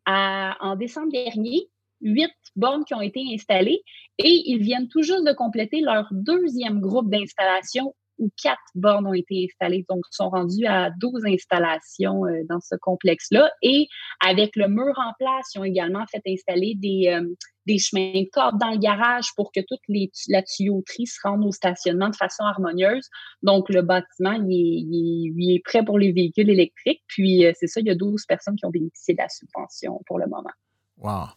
[0.07, 1.69] à- en décembre dernier.
[2.05, 3.81] Huit bornes qui ont été installées
[4.19, 7.95] et ils viennent tout juste de compléter leur deuxième groupe d'installation
[8.43, 9.85] quatre bornes ont été installées.
[9.89, 13.51] Donc, ils sont rendus à 12 installations euh, dans ce complexe-là.
[13.63, 13.89] Et
[14.25, 17.27] avec le mur en place, ils ont également fait installer des, euh,
[17.67, 21.45] des chemins de corde dans le garage pour que toute les, la tuyauterie se rende
[21.45, 23.09] au stationnement de façon harmonieuse.
[23.43, 27.03] Donc, le bâtiment, il est prêt pour les véhicules électriques.
[27.09, 30.01] Puis, euh, c'est ça, il y a 12 personnes qui ont bénéficié de la subvention
[30.07, 30.51] pour le moment.
[30.99, 31.29] Wow.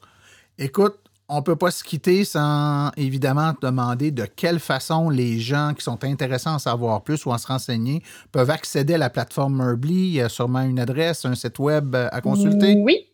[0.58, 5.40] Écoute, on ne peut pas se quitter sans évidemment te demander de quelle façon les
[5.40, 8.02] gens qui sont intéressés à en savoir plus ou à se renseigner
[8.32, 9.94] peuvent accéder à la plateforme Merbly.
[9.94, 12.76] Il y a sûrement une adresse, un site web à consulter.
[12.78, 13.08] Oui,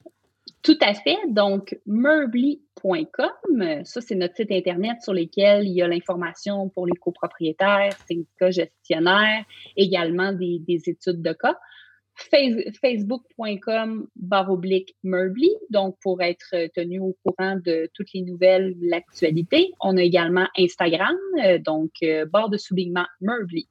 [0.63, 1.17] tout à fait.
[1.29, 6.95] Donc, merbly.com, ça, c'est notre site Internet sur lequel il y a l'information pour les
[6.95, 9.45] copropriétaires, syndicats gestionnaires,
[9.75, 11.57] également des études de cas.
[12.29, 18.75] Face- Facebook.com barre oblique Merbly, donc pour être tenu au courant de toutes les nouvelles,
[18.81, 19.71] l'actualité.
[19.81, 23.67] On a également Instagram, euh, donc euh, barre de soulignement Merbly,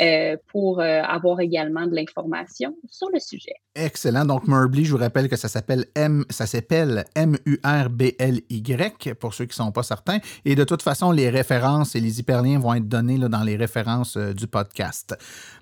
[0.00, 3.54] euh, pour euh, avoir également de l'information sur le sujet.
[3.74, 4.24] Excellent.
[4.24, 9.60] Donc, Merbly, je vous rappelle que ça s'appelle M, ça s'appelle M-U-R-B-L-Y, pour ceux qui
[9.60, 10.18] ne sont pas certains.
[10.44, 13.56] Et de toute façon, les références et les hyperliens vont être donnés là, dans les
[13.56, 15.16] références euh, du podcast.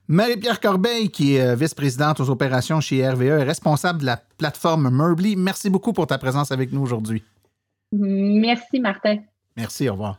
[0.08, 5.36] Marie-Pierre Corbeil, qui est vice-présidente aux opérations chez RVE et responsable de la plateforme Merbly,
[5.36, 7.22] merci beaucoup pour ta présence avec nous aujourd'hui.
[7.92, 9.18] Merci, Martin.
[9.56, 10.18] Merci, au revoir.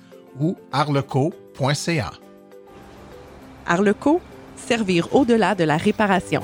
[0.39, 2.11] ou arleco.ca.
[3.65, 4.21] Arleco,
[4.55, 6.41] servir au-delà de la réparation.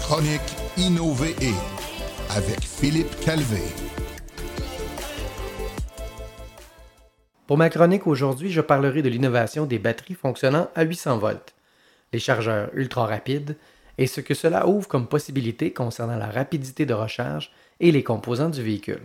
[0.00, 0.40] Chronique
[0.76, 1.34] Innover
[2.36, 3.62] avec Philippe Calvé.
[7.46, 11.54] Pour ma chronique aujourd'hui, je parlerai de l'innovation des batteries fonctionnant à 800 volts,
[12.12, 13.56] les chargeurs ultra rapides
[13.98, 18.48] et ce que cela ouvre comme possibilité concernant la rapidité de recharge et les composants
[18.48, 19.02] du véhicule.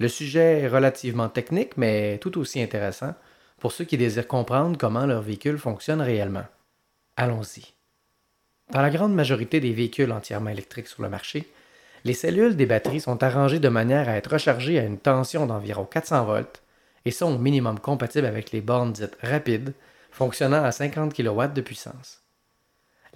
[0.00, 3.14] Le sujet est relativement technique, mais tout aussi intéressant
[3.58, 6.44] pour ceux qui désirent comprendre comment leur véhicule fonctionne réellement.
[7.16, 7.74] Allons-y.
[8.72, 11.48] Dans la grande majorité des véhicules entièrement électriques sur le marché,
[12.04, 15.84] les cellules des batteries sont arrangées de manière à être rechargées à une tension d'environ
[15.84, 16.62] 400 volts
[17.04, 19.74] et sont au minimum compatibles avec les bornes dites rapides,
[20.10, 22.23] fonctionnant à 50 kW de puissance.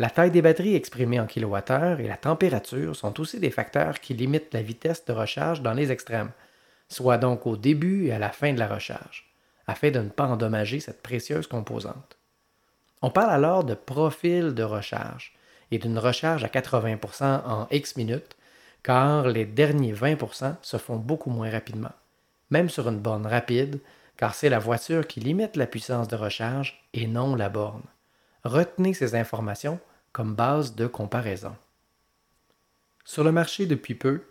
[0.01, 4.15] La taille des batteries exprimée en kWh et la température sont aussi des facteurs qui
[4.15, 6.31] limitent la vitesse de recharge dans les extrêmes,
[6.89, 9.29] soit donc au début et à la fin de la recharge,
[9.67, 12.17] afin de ne pas endommager cette précieuse composante.
[13.03, 15.35] On parle alors de profil de recharge
[15.73, 18.37] et d'une recharge à 80% en X minutes,
[18.85, 21.93] car les derniers 20% se font beaucoup moins rapidement,
[22.51, 23.81] même sur une borne rapide,
[24.17, 27.83] car c'est la voiture qui limite la puissance de recharge et non la borne.
[28.45, 29.81] Retenez ces informations
[30.13, 31.55] comme base de comparaison.
[33.05, 34.23] Sur le marché depuis peu,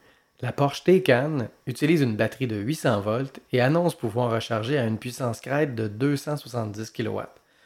[0.41, 4.99] la Porsche Taycan utilise une batterie de 800 volts et annonce pouvoir recharger à une
[4.99, 7.21] puissance crête de 270 kW,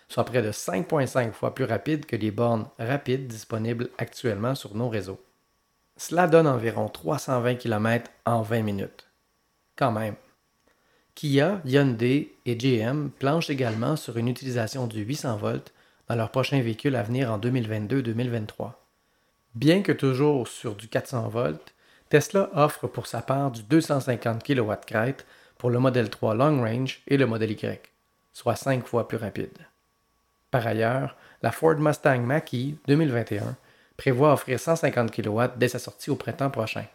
[0.07, 4.87] soit près de 5,5 fois plus rapide que les bornes rapides disponibles actuellement sur nos
[4.87, 5.19] réseaux.
[5.97, 9.07] Cela donne environ 320 km en 20 minutes.
[9.75, 10.15] Quand même.
[11.13, 15.73] Kia, Hyundai et GM planchent également sur une utilisation du 800 volts
[16.11, 18.73] dans leurs prochains véhicules à venir en 2022-2023.
[19.55, 21.73] Bien que toujours sur du 400 volts,
[22.09, 25.25] Tesla offre pour sa part du 250 kW crête
[25.57, 27.89] pour le modèle 3 Long Range et le modèle Y,
[28.33, 29.57] soit 5 fois plus rapide.
[30.49, 33.55] Par ailleurs, la Ford Mustang Mach-E 2021
[33.95, 36.87] prévoit offrir 150 kW dès sa sortie au printemps prochain.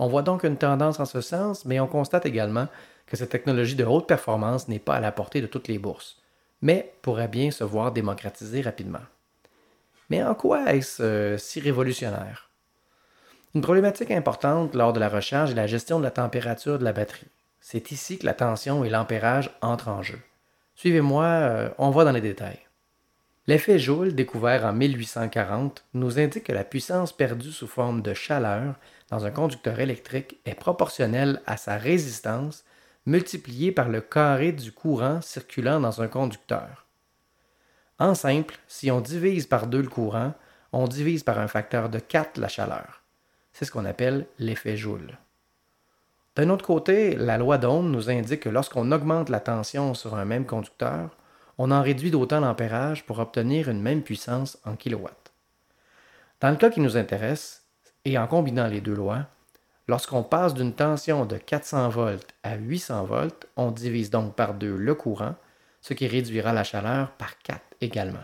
[0.00, 2.66] On voit donc une tendance en ce sens, mais on constate également
[3.06, 6.19] que cette technologie de haute performance n'est pas à la portée de toutes les bourses,
[6.62, 9.00] mais pourrait bien se voir démocratisée rapidement.
[10.10, 12.50] Mais en quoi est-ce euh, si révolutionnaire?
[13.54, 16.92] Une problématique importante lors de la recharge est la gestion de la température de la
[16.92, 17.26] batterie.
[17.60, 20.18] C'est ici que la tension et l'ampérage entrent en jeu.
[20.74, 22.60] Suivez-moi, euh, on va dans les détails.
[23.46, 28.76] L'effet Joule, découvert en 1840, nous indique que la puissance perdue sous forme de chaleur
[29.10, 32.64] dans un conducteur électrique est proportionnelle à sa résistance
[33.06, 36.86] multipliée par le carré du courant circulant dans un conducteur.
[37.98, 40.34] En simple, si on divise par deux le courant,
[40.72, 43.02] on divise par un facteur de 4 la chaleur.
[43.52, 45.18] C'est ce qu'on appelle l'effet Joule.
[46.36, 50.24] D'un autre côté, la loi d'Ohm nous indique que lorsqu'on augmente la tension sur un
[50.24, 51.16] même conducteur,
[51.58, 55.32] on en réduit d'autant l'ampérage pour obtenir une même puissance en kilowatts.
[56.40, 57.66] Dans le cas qui nous intéresse,
[58.06, 59.26] et en combinant les deux lois,
[59.90, 64.76] lorsqu'on passe d'une tension de 400 volts à 800 volts, on divise donc par deux
[64.76, 65.34] le courant,
[65.80, 68.22] ce qui réduira la chaleur par 4 également.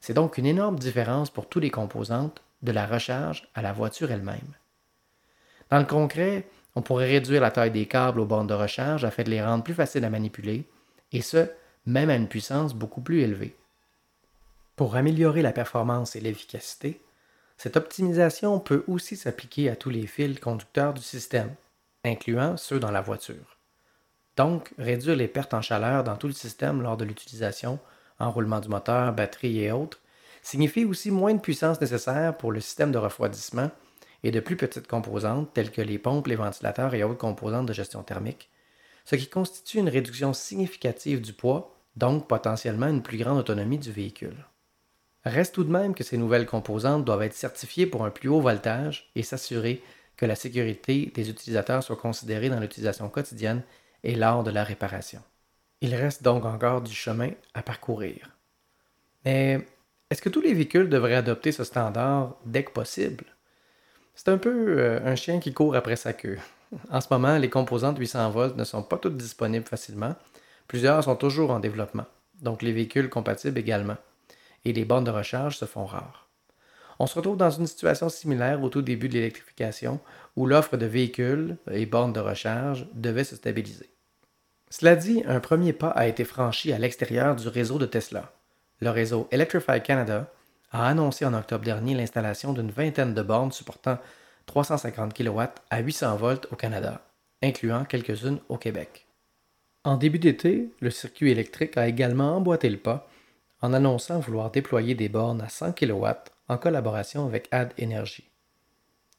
[0.00, 4.10] C'est donc une énorme différence pour tous les composantes, de la recharge à la voiture
[4.10, 4.56] elle-même.
[5.70, 9.22] Dans le concret, on pourrait réduire la taille des câbles aux bornes de recharge afin
[9.22, 10.68] de les rendre plus faciles à manipuler,
[11.12, 11.48] et ce,
[11.86, 13.56] même à une puissance beaucoup plus élevée.
[14.74, 17.00] Pour améliorer la performance et l'efficacité,
[17.62, 21.54] cette optimisation peut aussi s'appliquer à tous les fils conducteurs du système,
[22.06, 23.58] incluant ceux dans la voiture.
[24.38, 27.78] Donc, réduire les pertes en chaleur dans tout le système lors de l'utilisation,
[28.18, 30.00] enroulement du moteur, batterie et autres,
[30.40, 33.70] signifie aussi moins de puissance nécessaire pour le système de refroidissement
[34.22, 37.74] et de plus petites composantes telles que les pompes, les ventilateurs et autres composantes de
[37.74, 38.48] gestion thermique,
[39.04, 43.92] ce qui constitue une réduction significative du poids, donc potentiellement une plus grande autonomie du
[43.92, 44.46] véhicule.
[45.24, 48.40] Reste tout de même que ces nouvelles composantes doivent être certifiées pour un plus haut
[48.40, 49.82] voltage et s'assurer
[50.16, 53.62] que la sécurité des utilisateurs soit considérée dans l'utilisation quotidienne
[54.02, 55.20] et lors de la réparation.
[55.82, 58.30] Il reste donc encore du chemin à parcourir.
[59.24, 59.66] Mais
[60.10, 63.24] est-ce que tous les véhicules devraient adopter ce standard dès que possible?
[64.14, 66.38] C'est un peu euh, un chien qui court après sa queue.
[66.90, 70.14] En ce moment, les composantes 800 volts ne sont pas toutes disponibles facilement.
[70.68, 72.06] Plusieurs sont toujours en développement,
[72.42, 73.96] donc les véhicules compatibles également.
[74.64, 76.28] Et les bornes de recharge se font rares.
[76.98, 80.00] On se retrouve dans une situation similaire au tout début de l'électrification,
[80.36, 83.90] où l'offre de véhicules et bornes de recharge devait se stabiliser.
[84.68, 88.32] Cela dit, un premier pas a été franchi à l'extérieur du réseau de Tesla.
[88.80, 90.30] Le réseau Electrify Canada
[90.72, 93.98] a annoncé en octobre dernier l'installation d'une vingtaine de bornes supportant
[94.46, 95.40] 350 kW
[95.70, 97.00] à 800 volts au Canada,
[97.42, 99.06] incluant quelques-unes au Québec.
[99.84, 103.08] En début d'été, le circuit électrique a également emboîté le pas
[103.62, 106.06] en annonçant vouloir déployer des bornes à 100 kW
[106.48, 108.24] en collaboration avec Ad Energy.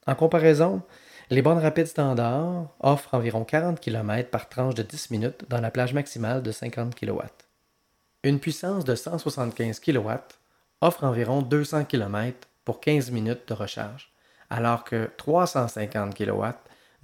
[0.07, 0.81] En comparaison,
[1.29, 5.71] les bornes rapides standards offrent environ 40 km par tranche de 10 minutes dans la
[5.71, 7.21] plage maximale de 50 kW.
[8.23, 10.09] Une puissance de 175 kW
[10.81, 14.11] offre environ 200 km pour 15 minutes de recharge
[14.51, 16.43] alors que 350 kW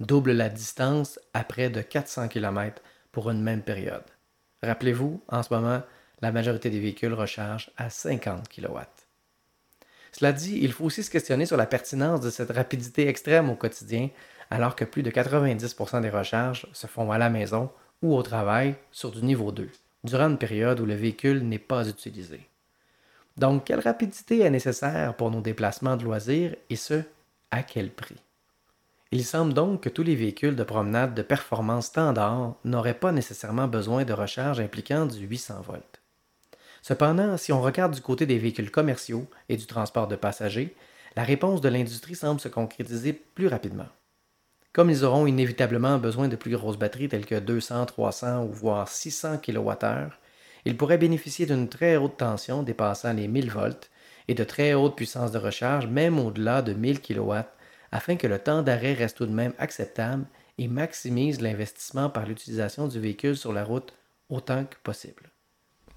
[0.00, 4.04] double la distance à près de 400 km pour une même période.
[4.62, 5.82] Rappelez-vous, en ce moment,
[6.22, 8.78] la majorité des véhicules rechargent à 50 kW.
[10.12, 13.54] Cela dit, il faut aussi se questionner sur la pertinence de cette rapidité extrême au
[13.54, 14.08] quotidien,
[14.50, 17.70] alors que plus de 90% des recharges se font à la maison
[18.02, 19.68] ou au travail sur du niveau 2,
[20.04, 22.40] durant une période où le véhicule n'est pas utilisé.
[23.36, 27.02] Donc, quelle rapidité est nécessaire pour nos déplacements de loisirs et ce,
[27.50, 28.16] à quel prix?
[29.10, 33.66] Il semble donc que tous les véhicules de promenade de performance standard n'auraient pas nécessairement
[33.66, 35.97] besoin de recharge impliquant du 800 volts.
[36.82, 40.74] Cependant, si on regarde du côté des véhicules commerciaux et du transport de passagers,
[41.16, 43.88] la réponse de l'industrie semble se concrétiser plus rapidement.
[44.72, 48.88] Comme ils auront inévitablement besoin de plus grosses batteries telles que 200, 300 ou voire
[48.88, 50.10] 600 kWh,
[50.64, 53.90] ils pourraient bénéficier d'une très haute tension dépassant les 1000 volts
[54.28, 57.32] et de très haute puissance de recharge, même au-delà de 1000 kW,
[57.90, 60.26] afin que le temps d'arrêt reste tout de même acceptable
[60.58, 63.94] et maximise l'investissement par l'utilisation du véhicule sur la route
[64.28, 65.30] autant que possible.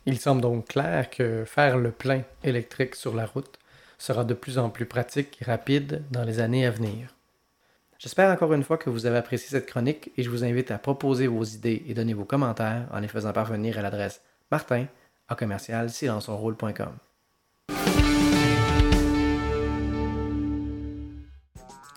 [0.05, 3.59] Il semble donc clair que faire le plein électrique sur la route
[3.99, 7.15] sera de plus en plus pratique et rapide dans les années à venir.
[7.99, 10.79] J'espère encore une fois que vous avez apprécié cette chronique et je vous invite à
[10.79, 14.87] proposer vos idées et donner vos commentaires en les faisant parvenir à l'adresse martin
[15.29, 15.91] à commercial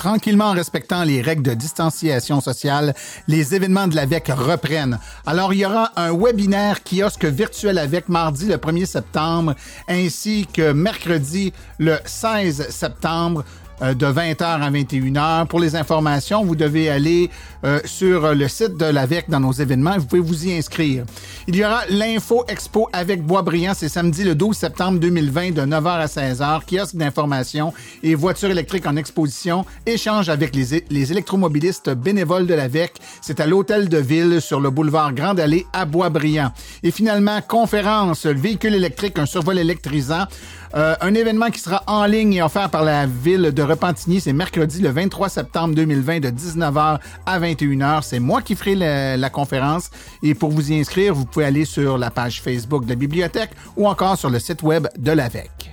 [0.05, 2.95] tranquillement en respectant les règles de distanciation sociale,
[3.27, 4.99] les événements de l'AVEC reprennent.
[5.25, 9.55] Alors, il y aura un webinaire kiosque virtuel avec mardi le 1er septembre,
[9.89, 13.47] ainsi que mercredi le 16 septembre
[13.81, 15.47] de 20h à 21h.
[15.47, 17.31] Pour les informations, vous devez aller
[17.65, 19.97] euh, sur le site de l'AVEC dans nos événements.
[19.99, 21.05] Vous pouvez vous y inscrire.
[21.47, 23.73] Il y aura l'Info Expo avec Boisbriand.
[23.75, 26.61] C'est samedi le 12 septembre 2020 de 9h à 16h.
[26.67, 27.73] Kiosque d'information
[28.03, 29.65] et voitures électriques en exposition.
[29.87, 32.93] Échange avec les, les électromobilistes bénévoles de l'AVEC.
[33.21, 36.53] C'est à l'Hôtel de Ville sur le boulevard Grande Allée à Boisbriand.
[36.83, 40.27] Et finalement, conférence, le véhicule électrique, un survol électrisant.
[40.75, 44.33] Euh, un événement qui sera en ligne et offert par la ville de Repentigny, c'est
[44.33, 48.03] mercredi le 23 septembre 2020 de 19h à 21h.
[48.03, 49.91] C'est moi qui ferai la, conférence
[50.23, 53.51] et pour vous y inscrire, vous pouvez aller sur la page Facebook de la bibliothèque
[53.77, 55.71] ou encore sur le site web de l'AVEC.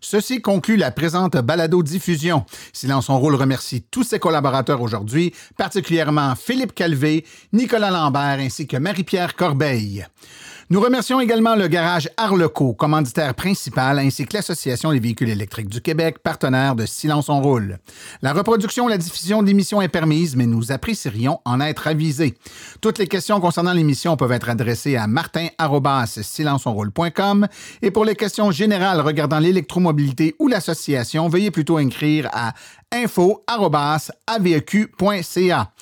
[0.00, 2.44] Ceci conclut la présente balado-diffusion.
[2.72, 8.78] Silence son rôle remercie tous ses collaborateurs aujourd'hui, particulièrement Philippe Calvé, Nicolas Lambert ainsi que
[8.78, 10.06] Marie-Pierre Corbeil.
[10.72, 15.82] Nous remercions également le garage Arleco, commanditaire principal, ainsi que l'Association des véhicules électriques du
[15.82, 17.78] Québec, partenaire de Silence on roule.
[18.22, 22.38] La reproduction la diffusion d'émissions est permise, mais nous apprécierions en être avisés.
[22.80, 27.48] Toutes les questions concernant l'émission peuvent être adressées à martin-silenceonroule.com
[27.82, 32.54] et pour les questions générales regardant l'électromobilité ou l'association, veuillez plutôt écrire à
[32.92, 35.72] info.aveq.ca.